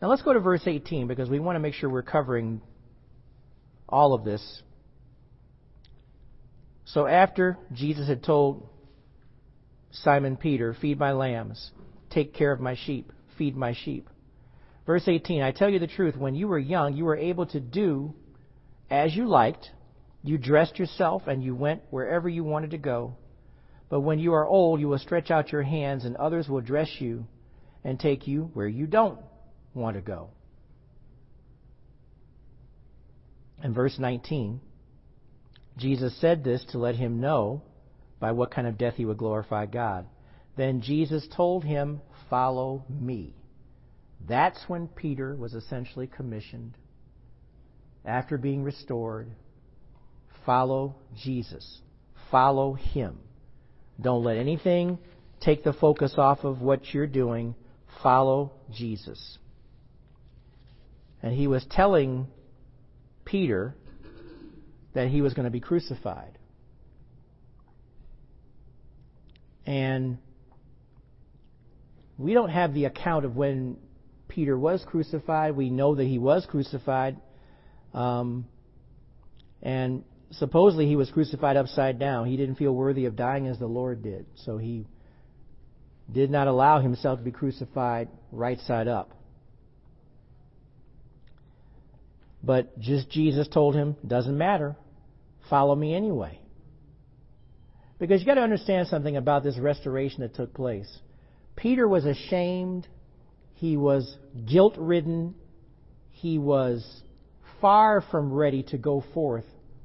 [0.00, 2.60] Now let's go to verse 18 because we want to make sure we're covering
[3.88, 4.62] all of this.
[6.84, 8.68] So after Jesus had told
[9.92, 11.70] Simon Peter, Feed my lambs,
[12.10, 14.08] take care of my sheep, feed my sheep.
[14.86, 17.60] Verse 18 I tell you the truth, when you were young, you were able to
[17.60, 18.14] do
[18.90, 19.70] as you liked.
[20.22, 23.16] You dressed yourself and you went wherever you wanted to go.
[23.88, 26.88] But when you are old, you will stretch out your hands, and others will dress
[26.98, 27.26] you
[27.84, 29.18] and take you where you don't
[29.74, 30.30] want to go.
[33.62, 34.60] In verse 19,
[35.76, 37.62] Jesus said this to let him know
[38.18, 40.06] by what kind of death he would glorify God.
[40.56, 43.34] Then Jesus told him, Follow me.
[44.28, 46.76] That's when Peter was essentially commissioned.
[48.04, 49.28] After being restored,
[50.44, 51.80] follow Jesus.
[52.30, 53.18] Follow him.
[54.00, 54.98] Don't let anything
[55.40, 57.54] take the focus off of what you're doing.
[58.02, 59.38] Follow Jesus.
[61.22, 62.26] And he was telling
[63.24, 63.74] Peter
[64.94, 66.38] that he was going to be crucified.
[69.64, 70.18] And
[72.18, 73.76] we don't have the account of when
[74.34, 75.56] Peter was crucified.
[75.56, 77.18] We know that he was crucified.
[77.92, 78.46] Um,
[79.62, 82.26] and supposedly he was crucified upside down.
[82.26, 84.24] He didn't feel worthy of dying as the Lord did.
[84.36, 84.86] So he
[86.10, 89.10] did not allow himself to be crucified right side up.
[92.42, 94.76] But just Jesus told him, doesn't matter.
[95.50, 96.40] Follow me anyway.
[97.98, 100.90] Because you got to understand something about this restoration that took place.
[101.54, 102.88] Peter was ashamed.
[103.62, 105.36] He was guilt ridden.
[106.10, 106.84] He was
[107.60, 109.44] far from ready to go forth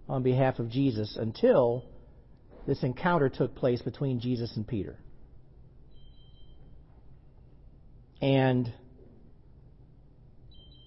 [0.09, 1.85] on behalf of Jesus until
[2.65, 4.97] this encounter took place between Jesus and Peter.
[8.19, 8.73] And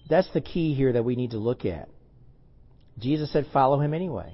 [0.09, 1.87] that's the key here that we need to look at.
[2.99, 4.33] Jesus said, follow him anyway.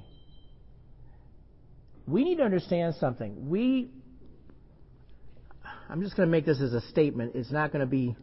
[2.07, 3.51] We need to understand something.
[3.51, 3.91] We,
[5.87, 7.33] I'm just going to make this as a statement.
[7.35, 8.15] It's not going to be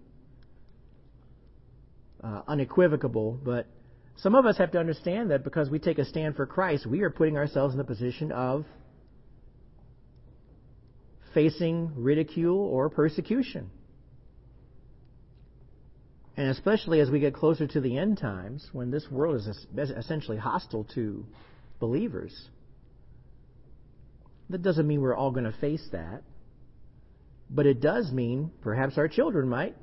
[2.24, 3.66] uh, unequivocal, but
[4.16, 7.02] some of us have to understand that because we take a stand for Christ, we
[7.02, 8.64] are putting ourselves in the position of
[11.34, 13.70] facing ridicule or persecution.
[16.37, 20.37] And especially as we get closer to the end times, when this world is essentially
[20.37, 21.26] hostile to
[21.78, 22.48] believers,
[24.50, 26.22] that doesn't mean we're all going to face that.
[27.50, 29.76] But it does mean perhaps our children might,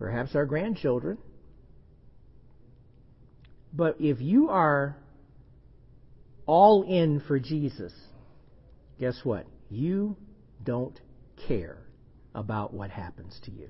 [0.00, 1.18] perhaps our grandchildren.
[3.72, 4.96] But if you are
[6.46, 7.92] all in for Jesus,
[8.98, 9.46] guess what?
[9.68, 10.16] You
[10.64, 10.98] don't
[11.46, 11.78] care
[12.34, 13.68] about what happens to you.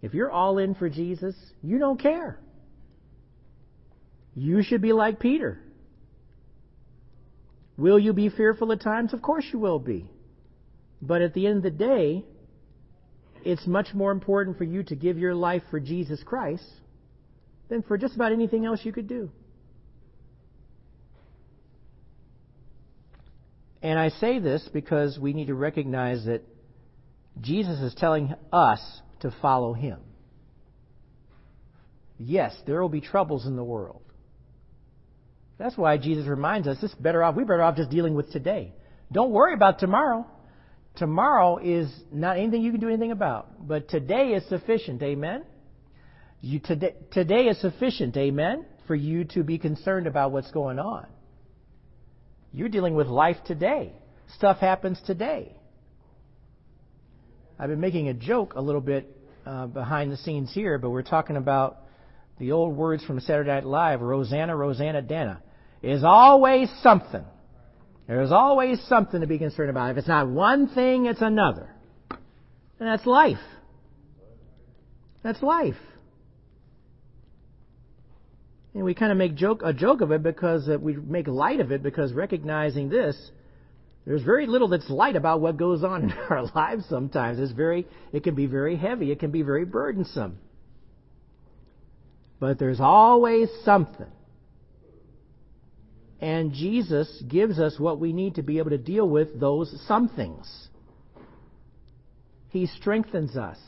[0.00, 2.40] If you're all in for Jesus, you don't care.
[4.34, 5.60] You should be like Peter.
[7.76, 9.12] Will you be fearful at times?
[9.12, 10.08] Of course you will be.
[11.02, 12.24] But at the end of the day,
[13.44, 16.64] it's much more important for you to give your life for Jesus Christ
[17.68, 19.30] than for just about anything else you could do.
[23.82, 26.42] And I say this because we need to recognize that
[27.40, 28.80] Jesus is telling us
[29.20, 29.98] to follow him.
[32.18, 34.02] Yes, there will be troubles in the world.
[35.58, 38.72] That's why Jesus reminds us this better off we're better off just dealing with today.
[39.10, 40.26] Don't worry about tomorrow.
[40.96, 43.66] Tomorrow is not anything you can do anything about.
[43.66, 45.44] But today is sufficient, amen?
[46.40, 51.06] You, today, today is sufficient, amen, for you to be concerned about what's going on.
[52.52, 53.92] You're dealing with life today.
[54.36, 55.56] Stuff happens today.
[57.58, 61.02] I've been making a joke a little bit uh, behind the scenes here, but we're
[61.02, 61.78] talking about
[62.38, 65.38] the old words from Saturday Night Live Roseanne Roseannadanna.
[65.82, 67.24] Is always something.
[68.06, 69.90] There's always something to be concerned about.
[69.90, 71.68] If it's not one thing, it's another.
[72.10, 73.38] And that's life.
[75.22, 75.76] That's life.
[78.74, 81.60] And we kind of make joke, a joke of it because uh, we make light
[81.60, 83.30] of it because recognizing this,
[84.04, 87.38] there's very little that's light about what goes on in our lives sometimes.
[87.38, 89.12] It's very, it can be very heavy.
[89.12, 90.38] It can be very burdensome.
[92.40, 94.10] But there's always something.
[96.22, 100.68] And Jesus gives us what we need to be able to deal with those somethings.
[102.50, 103.58] He strengthens us.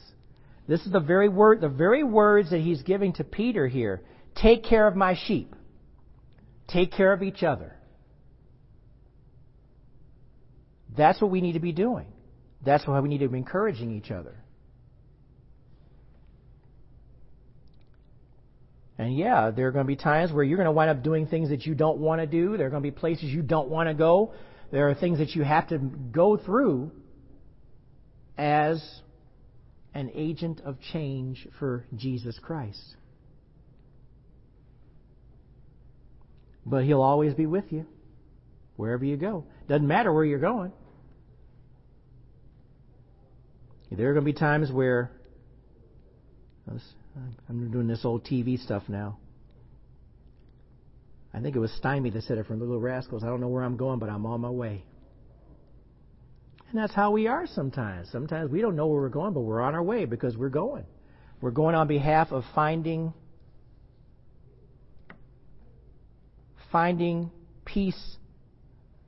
[0.69, 4.03] This is the very word, the very words that he's giving to Peter here.
[4.37, 5.53] Take care of my sheep.
[6.69, 7.75] Take care of each other.
[10.97, 12.07] That's what we need to be doing.
[12.65, 14.37] That's why we need to be encouraging each other.
[18.97, 21.27] And yeah, there are going to be times where you're going to wind up doing
[21.27, 22.57] things that you don't want to do.
[22.57, 24.35] There are going to be places you don't want to go.
[24.71, 26.93] There are things that you have to go through
[28.39, 28.83] as
[29.95, 32.97] an agent of change for Jesus Christ.
[36.67, 37.87] But He'll always be with you
[38.77, 39.45] wherever you go.
[39.69, 40.73] Doesn't matter where you're going.
[43.91, 45.13] There are going to be times where
[47.49, 49.19] I'm doing this old TV stuff now.
[51.33, 53.25] I think it was Stymie that said it from the Little Rascals.
[53.25, 54.85] I don't know where I'm going, but I'm on my way.
[56.71, 58.11] And that's how we are sometimes.
[58.11, 60.85] Sometimes we don't know where we're going, but we're on our way because we're going.
[61.41, 63.13] We're going on behalf of finding
[66.73, 67.31] finding
[67.65, 68.17] peace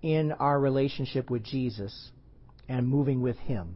[0.01, 2.11] in our relationship with Jesus
[2.69, 3.75] and moving with him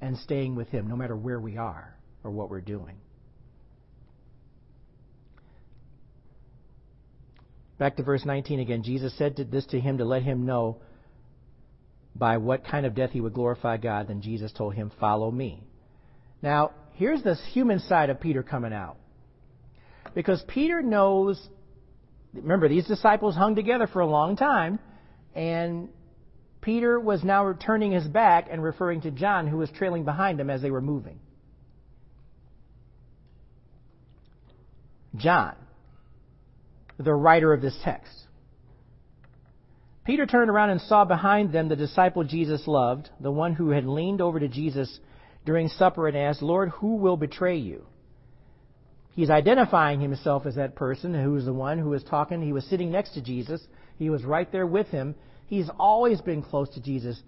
[0.00, 1.94] and staying with him no matter where we are
[2.24, 2.96] or what we're doing.
[7.80, 8.82] Back to verse 19 again.
[8.82, 10.76] Jesus said this to him to let him know
[12.14, 14.08] by what kind of death he would glorify God.
[14.08, 15.64] Then Jesus told him, Follow me.
[16.42, 18.98] Now, here's this human side of Peter coming out.
[20.14, 21.40] Because Peter knows,
[22.34, 24.78] remember, these disciples hung together for a long time,
[25.34, 25.88] and
[26.60, 30.50] Peter was now turning his back and referring to John, who was trailing behind him
[30.50, 31.18] as they were moving.
[35.16, 35.54] John
[37.00, 38.12] the writer of this text.
[40.04, 43.86] Peter turned around and saw behind them the disciple Jesus loved, the one who had
[43.86, 45.00] leaned over to Jesus
[45.46, 47.86] during supper and asked, Lord, who will betray you?
[49.12, 52.42] He's identifying himself as that person who was the one who was talking.
[52.42, 53.60] He was sitting next to Jesus.
[53.98, 55.14] He was right there with him.
[55.46, 57.20] He's always been close to Jesus.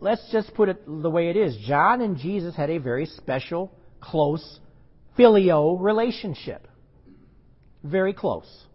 [0.00, 1.56] Let's just put it the way it is.
[1.66, 4.60] John and Jesus had a very special, close,
[5.16, 6.66] filial relationship.
[7.82, 8.65] Very close.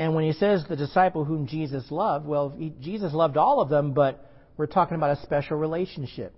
[0.00, 3.68] And when he says the disciple whom Jesus loved, well, he, Jesus loved all of
[3.68, 6.34] them, but we're talking about a special relationship.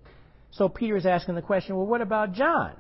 [0.51, 2.73] So Peter is asking the question, well, what about John?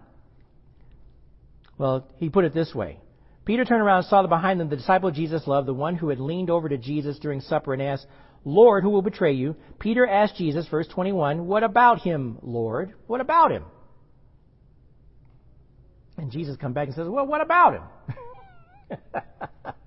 [1.78, 2.98] Well, he put it this way.
[3.44, 6.18] Peter turned around and saw behind them the disciple Jesus loved, the one who had
[6.18, 8.08] leaned over to Jesus during supper and asked,
[8.44, 9.54] Lord, who will betray you?
[9.78, 12.92] Peter asked Jesus, verse 21, What about him, Lord?
[13.06, 13.66] What about him?
[16.18, 18.98] And Jesus comes back and says, Well, what about him?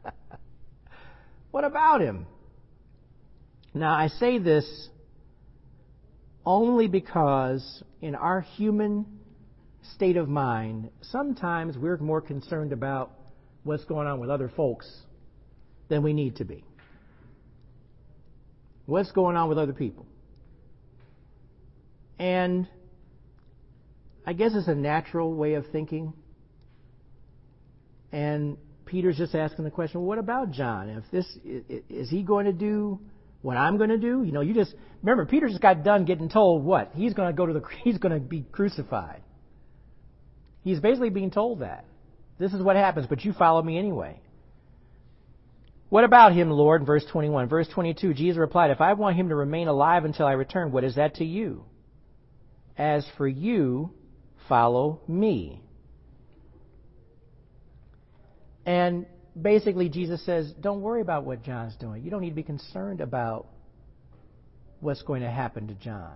[1.56, 2.26] What about him?
[3.74, 4.90] Now, I say this
[6.46, 9.06] only because in our human
[9.94, 13.14] state of mind, sometimes we're more concerned about
[13.64, 14.86] what's going on with other folks
[15.88, 16.66] than we need to be.
[18.86, 20.06] What's going on with other people?
[22.20, 22.68] And
[24.26, 26.12] I guess it's a natural way of thinking.
[28.12, 30.90] And Peter's just asking the question, well, what about John?
[30.90, 31.26] If this
[31.90, 33.00] is he going to do
[33.42, 34.24] what I'm going to do?
[34.24, 37.34] You know, you just remember Peter just got done getting told what he's going to
[37.36, 39.22] go to the he's going to be crucified.
[40.64, 41.86] He's basically being told that
[42.40, 44.20] this is what happens, but you follow me anyway.
[45.90, 46.86] What about him, Lord?
[46.86, 47.48] Verse 21.
[47.48, 50.84] Verse 22, Jesus replied, If I want him to remain alive until I return, what
[50.84, 51.66] is that to you?
[52.78, 53.92] As for you,
[54.50, 55.62] follow me.
[58.66, 59.06] And
[59.40, 62.04] basically, Jesus says, don't worry about what John's doing.
[62.04, 63.48] You don't need to be concerned about
[64.80, 66.16] what's going to happen to John.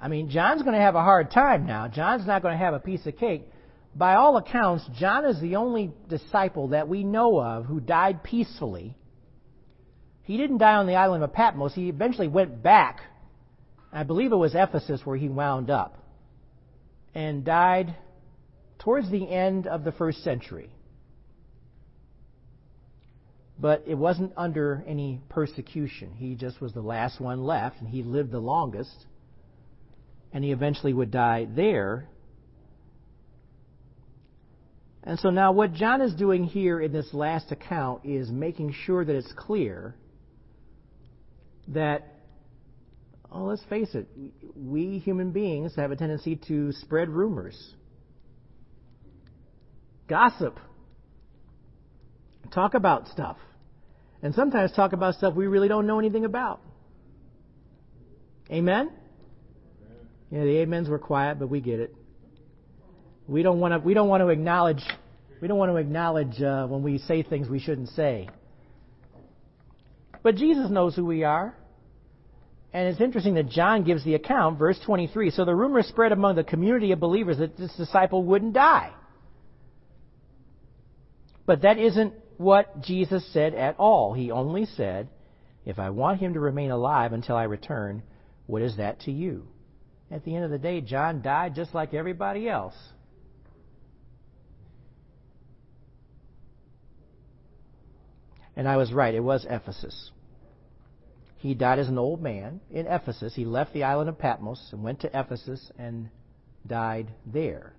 [0.00, 1.88] I mean, John's going to have a hard time now.
[1.88, 3.48] John's not going to have a piece of cake.
[3.94, 8.96] By all accounts, John is the only disciple that we know of who died peacefully.
[10.22, 11.74] He didn't die on the island of Patmos.
[11.74, 13.00] He eventually went back.
[13.92, 15.96] I believe it was Ephesus where he wound up.
[17.14, 17.94] And died
[18.78, 20.70] towards the end of the first century.
[23.58, 26.12] But it wasn't under any persecution.
[26.16, 29.06] He just was the last one left, and he lived the longest.
[30.32, 32.08] And he eventually would die there.
[35.04, 39.04] And so now, what John is doing here in this last account is making sure
[39.04, 39.94] that it's clear
[41.68, 42.08] that,
[43.30, 44.08] oh, let's face it,
[44.56, 47.74] we human beings have a tendency to spread rumors
[50.08, 50.58] gossip,
[52.52, 53.36] talk about stuff,
[54.22, 56.60] and sometimes talk about stuff we really don't know anything about.
[58.50, 58.90] Amen?
[60.30, 61.94] Yeah, the amens were quiet, but we get it.
[63.26, 63.78] We don't want to.
[63.78, 64.82] We don't want to acknowledge.
[65.40, 68.28] We don't want to acknowledge uh, when we say things we shouldn't say.
[70.22, 71.54] But Jesus knows who we are.
[72.72, 75.30] And it's interesting that John gives the account, verse 23.
[75.30, 78.90] So the rumor spread among the community of believers that this disciple wouldn't die.
[81.46, 84.14] But that isn't what Jesus said at all.
[84.14, 85.08] He only said,
[85.64, 88.02] If I want him to remain alive until I return,
[88.46, 89.46] what is that to you?
[90.10, 92.74] At the end of the day, John died just like everybody else.
[98.56, 100.12] And I was right, it was Ephesus.
[101.38, 103.34] He died as an old man in Ephesus.
[103.34, 106.08] He left the island of Patmos and went to Ephesus and
[106.66, 107.74] died there.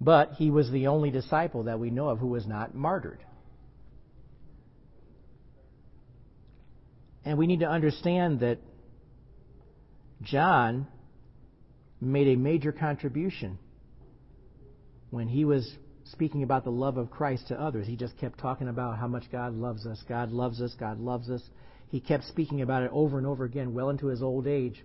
[0.00, 3.24] But he was the only disciple that we know of who was not martyred.
[7.24, 8.58] And we need to understand that
[10.22, 10.86] John
[12.00, 13.58] made a major contribution
[15.10, 17.86] when he was speaking about the love of Christ to others.
[17.86, 20.02] He just kept talking about how much God loves us.
[20.08, 20.74] God loves us.
[20.78, 21.42] God loves us.
[21.88, 24.84] He kept speaking about it over and over again, well into his old age.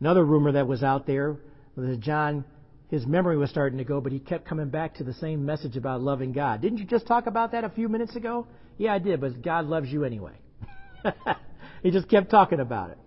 [0.00, 1.36] Another rumor that was out there
[1.74, 2.44] was that John,
[2.88, 5.76] his memory was starting to go, but he kept coming back to the same message
[5.76, 6.60] about loving God.
[6.60, 8.46] Didn't you just talk about that a few minutes ago?
[8.78, 10.34] Yeah, I did, but God loves you anyway.
[11.82, 12.98] he just kept talking about it.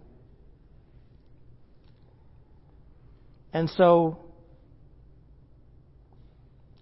[3.53, 4.19] And so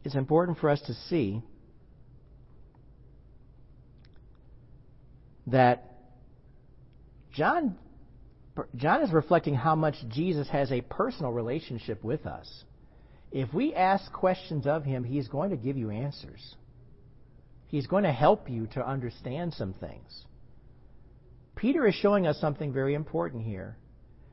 [0.03, 1.41] it's important for us to see
[5.47, 5.83] that
[7.33, 7.77] John,
[8.75, 12.63] John is reflecting how much Jesus has a personal relationship with us.
[13.31, 16.55] If we ask questions of him, he's going to give you answers.
[17.67, 20.25] He's going to help you to understand some things.
[21.55, 23.77] Peter is showing us something very important here.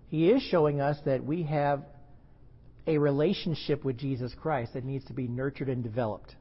[0.08, 1.82] He is showing us that we have
[2.86, 6.36] a relationship with Jesus Christ that needs to be nurtured and developed.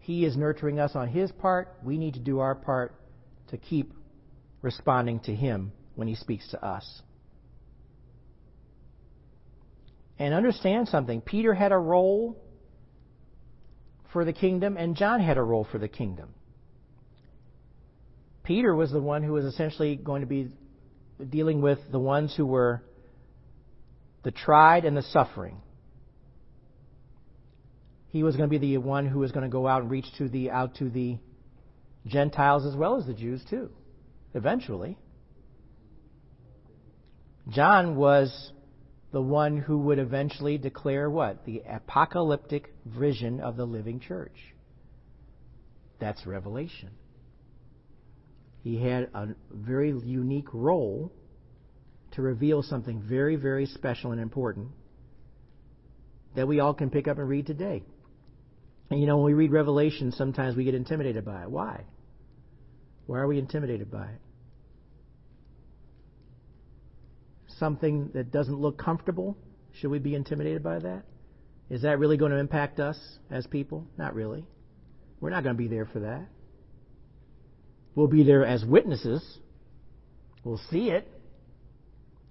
[0.00, 1.76] He is nurturing us on His part.
[1.84, 2.94] We need to do our part
[3.48, 3.92] to keep
[4.62, 7.02] responding to Him when He speaks to us.
[10.20, 12.36] And understand something Peter had a role
[14.12, 16.28] for the kingdom, and John had a role for the kingdom.
[18.44, 20.50] Peter was the one who was essentially going to be
[21.30, 22.82] dealing with the ones who were
[24.22, 25.56] the tried and the suffering.
[28.08, 30.06] He was going to be the one who was going to go out and reach
[30.18, 31.16] to the out to the
[32.06, 33.70] Gentiles as well as the Jews too,
[34.34, 34.98] eventually.
[37.48, 38.52] John was
[39.12, 41.44] the one who would eventually declare what?
[41.44, 44.36] The apocalyptic vision of the living church.
[45.98, 46.90] That's Revelation.
[48.62, 51.12] He had a very unique role
[52.12, 54.68] to reveal something very, very special and important
[56.36, 57.82] that we all can pick up and read today.
[58.90, 61.50] And you know, when we read Revelation, sometimes we get intimidated by it.
[61.50, 61.84] Why?
[63.06, 64.20] Why are we intimidated by it?
[67.60, 69.36] Something that doesn't look comfortable?
[69.74, 71.04] Should we be intimidated by that?
[71.68, 72.98] Is that really going to impact us
[73.30, 73.86] as people?
[73.98, 74.46] Not really.
[75.20, 76.26] We're not going to be there for that.
[77.94, 79.22] We'll be there as witnesses.
[80.42, 81.06] We'll see it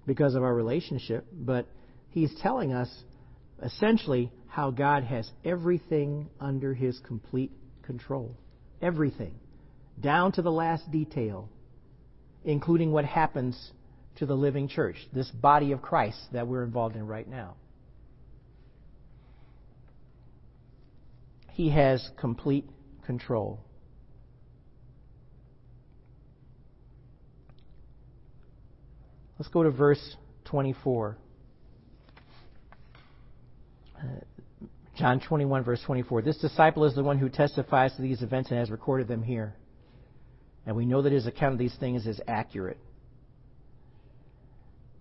[0.04, 1.68] because of our relationship, but
[2.08, 2.88] he's telling us
[3.62, 7.52] essentially how God has everything under his complete
[7.84, 8.36] control.
[8.82, 9.34] Everything.
[10.00, 11.48] Down to the last detail,
[12.44, 13.72] including what happens
[14.20, 17.56] to the living church, this body of Christ that we're involved in right now.
[21.52, 22.68] He has complete
[23.06, 23.60] control.
[29.38, 31.16] Let's go to verse 24.
[33.96, 34.02] Uh,
[34.98, 36.20] John 21, verse 24.
[36.20, 39.54] This disciple is the one who testifies to these events and has recorded them here.
[40.66, 42.76] And we know that his account of these things is accurate.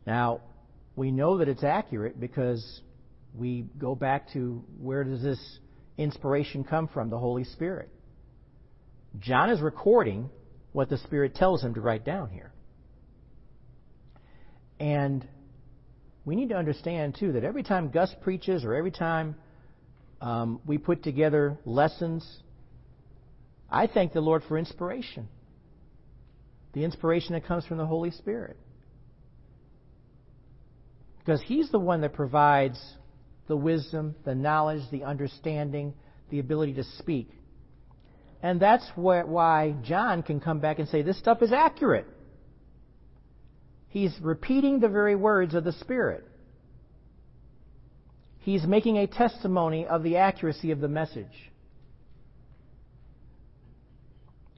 [0.05, 0.41] Now,
[0.95, 2.81] we know that it's accurate because
[3.33, 5.59] we go back to where does this
[5.97, 7.09] inspiration come from?
[7.09, 7.89] The Holy Spirit.
[9.19, 10.29] John is recording
[10.71, 12.51] what the Spirit tells him to write down here.
[14.79, 15.27] And
[16.25, 19.35] we need to understand, too, that every time Gus preaches or every time
[20.21, 22.25] um, we put together lessons,
[23.69, 25.27] I thank the Lord for inspiration.
[26.73, 28.57] The inspiration that comes from the Holy Spirit.
[31.19, 32.79] Because He's the one that provides
[33.47, 35.93] the wisdom, the knowledge, the understanding,
[36.29, 37.29] the ability to speak.
[38.41, 42.07] And that's why John can come back and say, this stuff is accurate.
[43.89, 46.23] He's repeating the very words of the Spirit.
[48.39, 51.51] He's making a testimony of the accuracy of the message.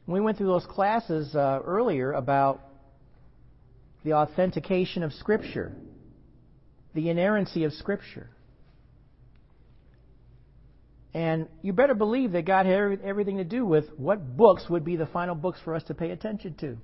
[0.05, 2.59] We went through those classes uh, earlier about
[4.03, 5.72] the authentication of Scripture,
[6.93, 8.29] the inerrancy of Scripture.
[11.13, 14.95] And you better believe that God had everything to do with what books would be
[14.95, 16.77] the final books for us to pay attention to.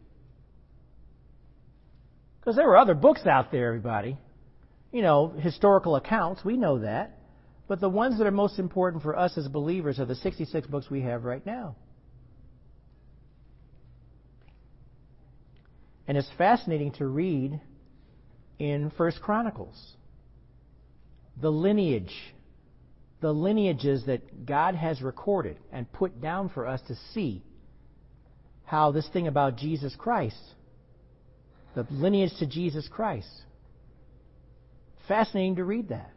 [2.39, 4.17] Because there were other books out there, everybody.
[4.91, 7.17] You know, historical accounts, we know that.
[7.67, 10.89] But the ones that are most important for us as believers are the 66 books
[10.89, 11.75] we have right now.
[16.07, 17.59] And it's fascinating to read
[18.59, 19.97] in First Chronicles
[21.39, 22.13] the lineage,
[23.21, 27.43] the lineages that God has recorded and put down for us to see
[28.65, 30.41] how this thing about Jesus Christ,
[31.75, 33.29] the lineage to Jesus Christ,
[35.07, 36.11] fascinating to read that.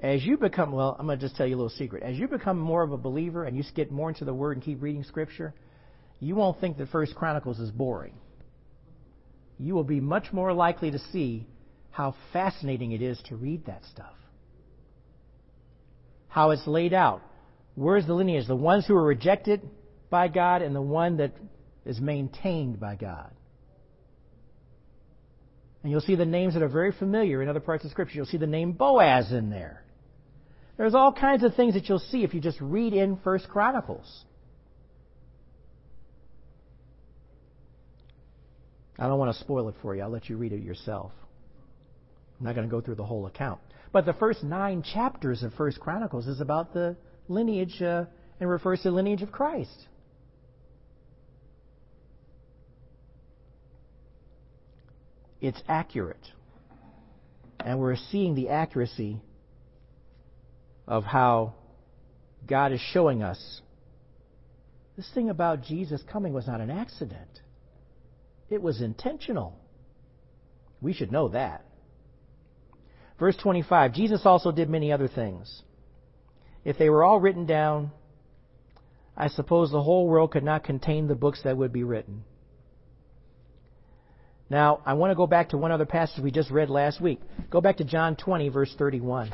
[0.00, 2.02] As you become, well, I'm going to just tell you a little secret.
[2.02, 4.64] As you become more of a believer and you get more into the Word and
[4.64, 5.54] keep reading Scripture,
[6.18, 8.14] you won't think that First Chronicles is boring.
[9.58, 11.46] You will be much more likely to see
[11.90, 14.14] how fascinating it is to read that stuff.
[16.28, 17.22] How it's laid out.
[17.74, 18.46] Where's the lineage?
[18.46, 19.60] The ones who are rejected
[20.10, 21.32] by God and the one that
[21.84, 23.30] is maintained by God.
[25.82, 28.16] And you'll see the names that are very familiar in other parts of Scripture.
[28.16, 29.82] You'll see the name Boaz in there.
[30.76, 34.24] There's all kinds of things that you'll see if you just read in First Chronicles.
[39.02, 40.02] I don't want to spoil it for you.
[40.02, 41.10] I'll let you read it yourself.
[42.38, 43.60] I'm not going to go through the whole account.
[43.90, 46.94] But the first nine chapters of First Chronicles is about the
[47.26, 48.04] lineage uh,
[48.38, 49.88] and refers to the lineage of Christ.
[55.40, 56.24] It's accurate.
[57.58, 59.20] And we're seeing the accuracy
[60.86, 61.54] of how
[62.46, 63.62] God is showing us
[64.96, 67.41] this thing about Jesus coming was not an accident.
[68.52, 69.58] It was intentional.
[70.82, 71.64] We should know that.
[73.18, 75.62] Verse 25 Jesus also did many other things.
[76.64, 77.92] If they were all written down,
[79.16, 82.24] I suppose the whole world could not contain the books that would be written.
[84.50, 87.20] Now, I want to go back to one other passage we just read last week.
[87.50, 89.32] Go back to John 20, verse 31.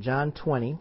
[0.00, 0.78] John 20,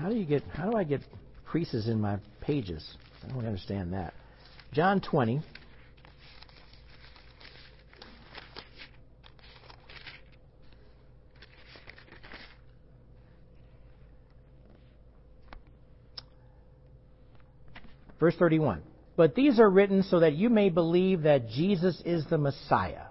[0.00, 0.42] How do you get?
[0.54, 1.02] How do I get
[1.44, 2.96] creases in my pages?
[3.22, 4.14] I don't understand that.
[4.72, 5.42] John 20.
[18.18, 18.82] Verse 31.
[19.16, 23.08] But these are written so that you may believe that Jesus is the Messiah,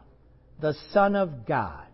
[0.60, 1.86] the Son of God,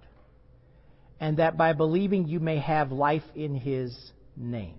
[1.19, 3.93] and that by believing you may have life in his
[4.37, 4.75] name.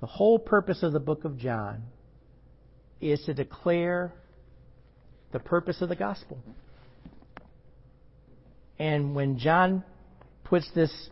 [0.00, 1.82] The whole purpose of the book of John
[3.00, 4.12] is to declare
[5.32, 6.38] the purpose of the gospel.
[8.78, 9.84] And when John
[10.44, 11.10] puts this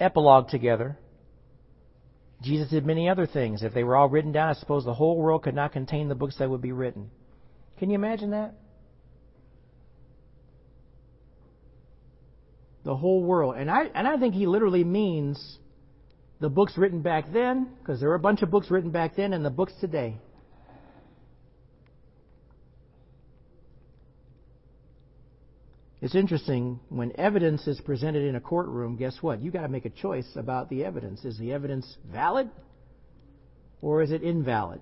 [0.00, 0.98] epilogue together,
[2.42, 3.62] Jesus did many other things.
[3.62, 6.14] If they were all written down, I suppose the whole world could not contain the
[6.14, 7.10] books that would be written.
[7.78, 8.54] Can you imagine that?
[12.84, 13.56] The whole world.
[13.58, 15.58] And I, and I think he literally means
[16.40, 19.32] the books written back then, because there were a bunch of books written back then,
[19.32, 20.16] and the books today.
[26.00, 29.42] It's interesting when evidence is presented in a courtroom, guess what?
[29.42, 31.24] You've got to make a choice about the evidence.
[31.24, 32.48] Is the evidence valid
[33.82, 34.80] or is it invalid?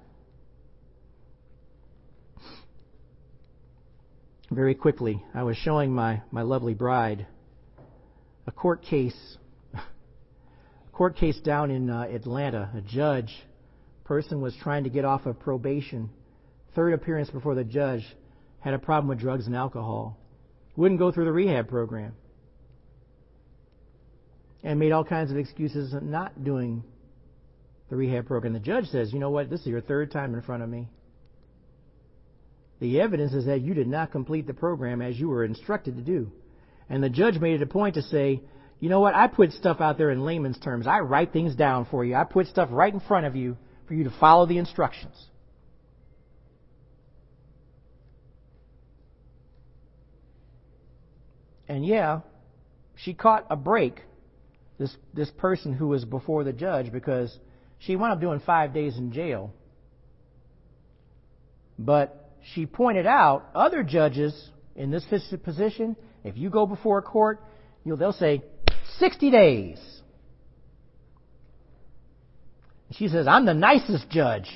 [4.50, 7.26] Very quickly, I was showing my, my lovely bride
[8.46, 9.38] a court case
[10.96, 12.70] court case down in uh, Atlanta.
[12.74, 13.30] A judge,
[14.04, 16.08] person was trying to get off of probation.
[16.74, 18.02] Third appearance before the judge,
[18.60, 20.18] had a problem with drugs and alcohol.
[20.74, 22.14] Wouldn't go through the rehab program.
[24.64, 26.82] And made all kinds of excuses not doing
[27.90, 28.54] the rehab program.
[28.54, 30.88] The judge says, you know what, this is your third time in front of me.
[32.80, 36.02] The evidence is that you did not complete the program as you were instructed to
[36.02, 36.32] do.
[36.88, 38.40] And the judge made it a point to say,
[38.78, 39.14] you know what?
[39.14, 40.86] I put stuff out there in layman's terms.
[40.86, 42.14] I write things down for you.
[42.14, 43.56] I put stuff right in front of you
[43.88, 45.14] for you to follow the instructions.
[51.68, 52.20] And yeah,
[52.94, 54.00] she caught a break,
[54.78, 57.36] this, this person who was before the judge, because
[57.78, 59.52] She wound up doing five days in jail.
[61.78, 65.04] But she pointed out other judges in this
[65.44, 67.42] position, if you go before a court,
[67.84, 68.42] you'll, they'll say
[68.98, 69.78] 60 days.
[72.92, 74.48] She says, I'm the nicest judge.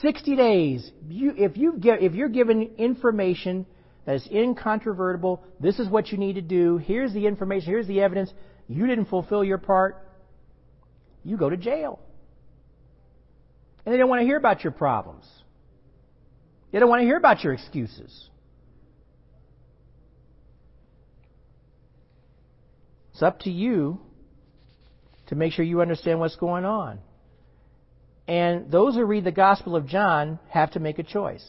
[0.00, 0.90] 60 days.
[1.08, 3.66] You, if, you get, if you're given information
[4.04, 8.00] that is incontrovertible, this is what you need to do, here's the information, here's the
[8.00, 8.32] evidence,
[8.68, 10.06] you didn't fulfill your part,
[11.24, 11.98] you go to jail.
[13.84, 15.24] And they don't want to hear about your problems.
[16.72, 18.28] They don't want to hear about your excuses.
[23.16, 23.98] It's up to you
[25.28, 26.98] to make sure you understand what's going on.
[28.28, 31.42] And those who read the Gospel of John have to make a choice.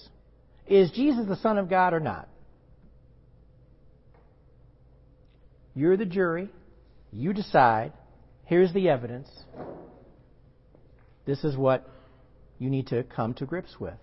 [0.65, 2.30] Is Jesus the Son of God or not?
[5.76, 6.47] You're the jury.
[7.11, 7.91] You decide.
[8.45, 9.28] Here's the evidence.
[11.26, 11.86] This is what
[12.59, 13.99] you need to come to grips with.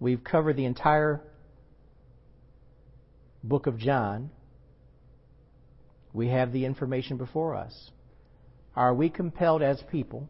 [0.00, 1.20] We've covered the entire
[3.42, 4.30] book of John.
[6.12, 7.90] We have the information before us.
[8.76, 10.28] Are we compelled as people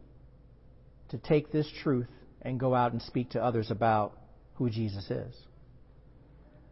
[1.09, 2.07] to take this truth
[2.41, 4.17] and go out and speak to others about
[4.55, 5.35] who Jesus is?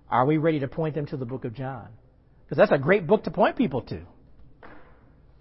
[0.09, 1.87] Are we ready to point them to the book of John?
[2.43, 4.01] Because that's a great book to point people to.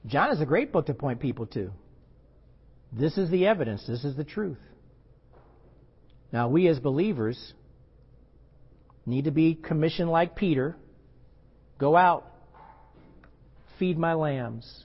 [0.06, 1.70] John is a great book to point people to.
[2.92, 4.58] This is the evidence, this is the truth.
[6.32, 7.52] Now, we as believers
[9.04, 10.76] need to be commissioned like Peter
[11.80, 12.26] go out,
[13.78, 14.84] feed my lambs,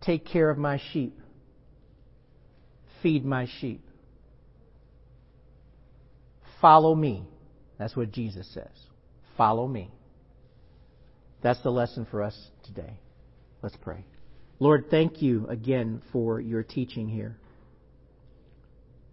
[0.00, 1.18] take care of my sheep,
[3.02, 3.84] feed my sheep.
[6.60, 7.24] Follow me.
[7.78, 8.72] That's what Jesus says.
[9.36, 9.90] Follow me.
[11.42, 12.98] That's the lesson for us today.
[13.62, 14.04] Let's pray.
[14.58, 17.36] Lord, thank you again for your teaching here.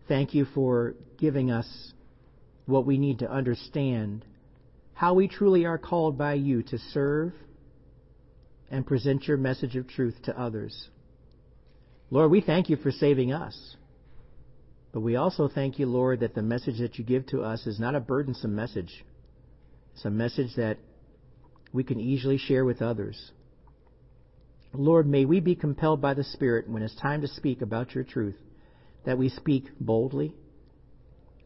[0.08, 1.94] Thank you for giving us
[2.66, 4.26] what we need to understand
[4.96, 7.34] how we truly are called by you to serve
[8.72, 10.90] and present your message of truth to others.
[12.10, 13.76] Lord, we thank you for saving us.
[14.94, 17.78] But we also thank you, Lord, that the message that you give to us is
[17.78, 19.04] not a burdensome message.
[19.94, 20.78] It's a message that
[21.74, 23.32] we can easily share with others.
[24.74, 28.06] Lord, may we be compelled by the Spirit when it's time to speak about your
[28.06, 28.38] truth,
[29.06, 30.34] that we speak boldly,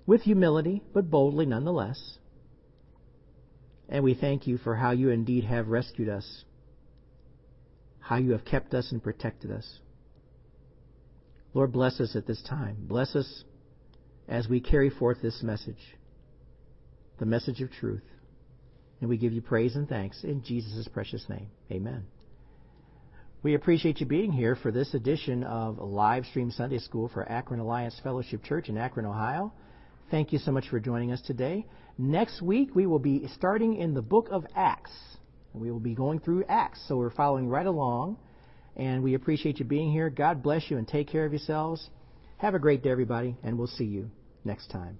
[0.05, 2.18] with humility, but boldly nonetheless.
[3.89, 6.45] And we thank you for how you indeed have rescued us,
[7.99, 9.79] how you have kept us and protected us.
[11.55, 12.77] Lord, bless us at this time.
[12.81, 13.43] Bless us
[14.27, 15.97] as we carry forth this message,
[17.17, 18.03] the message of truth.
[19.01, 21.47] And we give you praise and thanks in Jesus' precious name.
[21.71, 22.05] Amen.
[23.41, 27.61] We appreciate you being here for this edition of Live Stream Sunday School for Akron
[27.61, 29.53] Alliance Fellowship Church in Akron, Ohio.
[30.11, 31.65] Thank you so much for joining us today.
[32.01, 34.91] Next week, we will be starting in the book of Acts.
[35.53, 38.15] We will be going through Acts, so we're following right along.
[38.77, 40.09] And we appreciate you being here.
[40.09, 41.89] God bless you and take care of yourselves.
[42.37, 44.09] Have a great day, everybody, and we'll see you
[44.45, 44.97] next time.